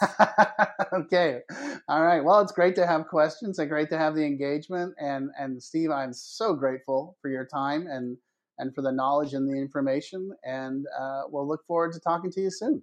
okay. 0.92 1.40
All 1.88 2.02
right. 2.02 2.22
Well, 2.22 2.40
it's 2.40 2.52
great 2.52 2.76
to 2.76 2.86
have 2.86 3.08
questions 3.08 3.58
and 3.58 3.68
great 3.68 3.88
to 3.90 3.98
have 3.98 4.14
the 4.14 4.24
engagement. 4.24 4.94
And 4.98 5.30
and 5.38 5.62
Steve, 5.62 5.90
I'm 5.90 6.12
so 6.12 6.54
grateful 6.54 7.16
for 7.20 7.28
your 7.28 7.46
time 7.46 7.86
and 7.86 8.16
and 8.58 8.74
for 8.74 8.82
the 8.82 8.92
knowledge 8.92 9.34
and 9.34 9.48
the 9.48 9.58
information. 9.58 10.30
And 10.44 10.86
uh, 10.98 11.22
we'll 11.28 11.48
look 11.48 11.66
forward 11.66 11.92
to 11.94 12.00
talking 12.00 12.30
to 12.32 12.40
you 12.40 12.50
soon. 12.50 12.82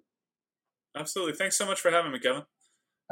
Absolutely. 0.96 1.36
Thanks 1.36 1.58
so 1.58 1.66
much 1.66 1.80
for 1.80 1.92
having 1.92 2.12
me, 2.12 2.20
Kevin. 2.20 2.44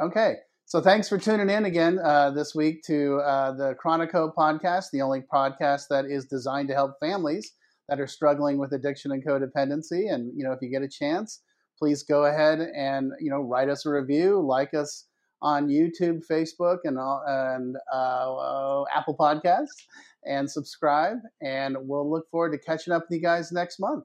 Okay. 0.00 0.36
So 0.68 0.82
thanks 0.82 1.08
for 1.08 1.16
tuning 1.16 1.48
in 1.48 1.64
again 1.64 1.98
uh, 1.98 2.30
this 2.30 2.54
week 2.54 2.82
to 2.82 3.20
uh, 3.20 3.52
the 3.52 3.74
Chronic 3.76 4.12
Hope 4.12 4.34
podcast, 4.36 4.90
the 4.92 5.00
only 5.00 5.22
podcast 5.22 5.84
that 5.88 6.04
is 6.04 6.26
designed 6.26 6.68
to 6.68 6.74
help 6.74 7.00
families 7.00 7.54
that 7.88 7.98
are 7.98 8.06
struggling 8.06 8.58
with 8.58 8.74
addiction 8.74 9.12
and 9.12 9.24
codependency. 9.24 10.12
And 10.12 10.30
you 10.36 10.44
know, 10.44 10.52
if 10.52 10.58
you 10.60 10.68
get 10.68 10.82
a 10.82 10.88
chance, 10.88 11.40
please 11.78 12.02
go 12.02 12.26
ahead 12.26 12.60
and 12.76 13.12
you 13.18 13.30
know 13.30 13.40
write 13.40 13.70
us 13.70 13.86
a 13.86 13.90
review, 13.90 14.46
like 14.46 14.74
us 14.74 15.06
on 15.40 15.68
YouTube, 15.68 16.20
Facebook, 16.30 16.80
and 16.84 16.98
and 16.98 17.76
uh, 17.90 18.82
Apple 18.94 19.16
Podcasts, 19.18 19.86
and 20.26 20.50
subscribe. 20.50 21.16
And 21.40 21.78
we'll 21.80 22.10
look 22.10 22.28
forward 22.30 22.52
to 22.52 22.58
catching 22.58 22.92
up 22.92 23.06
with 23.08 23.16
you 23.16 23.22
guys 23.22 23.52
next 23.52 23.80
month. 23.80 24.04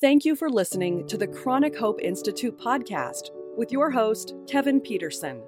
Thank 0.00 0.24
you 0.24 0.34
for 0.34 0.50
listening 0.50 1.06
to 1.06 1.16
the 1.16 1.28
Chronic 1.28 1.78
Hope 1.78 2.00
Institute 2.02 2.58
podcast 2.58 3.30
with 3.56 3.70
your 3.70 3.92
host, 3.92 4.34
Kevin 4.48 4.80
Peterson. 4.80 5.40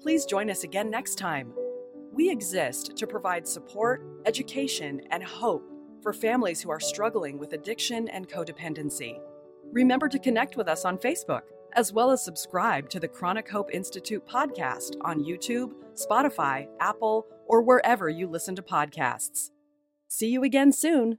Please 0.00 0.24
join 0.24 0.48
us 0.48 0.64
again 0.64 0.90
next 0.90 1.16
time. 1.16 1.52
We 2.12 2.30
exist 2.30 2.96
to 2.96 3.06
provide 3.06 3.46
support, 3.46 4.02
education, 4.24 5.02
and 5.10 5.22
hope 5.22 5.62
for 6.02 6.12
families 6.12 6.62
who 6.62 6.70
are 6.70 6.80
struggling 6.80 7.38
with 7.38 7.52
addiction 7.52 8.08
and 8.08 8.28
codependency. 8.28 9.18
Remember 9.72 10.08
to 10.08 10.18
connect 10.18 10.56
with 10.56 10.68
us 10.68 10.84
on 10.84 10.96
Facebook, 10.96 11.42
as 11.74 11.92
well 11.92 12.10
as 12.10 12.24
subscribe 12.24 12.88
to 12.90 12.98
the 12.98 13.08
Chronic 13.08 13.48
Hope 13.48 13.70
Institute 13.72 14.26
podcast 14.26 14.96
on 15.02 15.22
YouTube, 15.22 15.72
Spotify, 15.94 16.66
Apple, 16.80 17.26
or 17.46 17.62
wherever 17.62 18.08
you 18.08 18.26
listen 18.26 18.56
to 18.56 18.62
podcasts. 18.62 19.50
See 20.08 20.28
you 20.28 20.42
again 20.42 20.72
soon. 20.72 21.18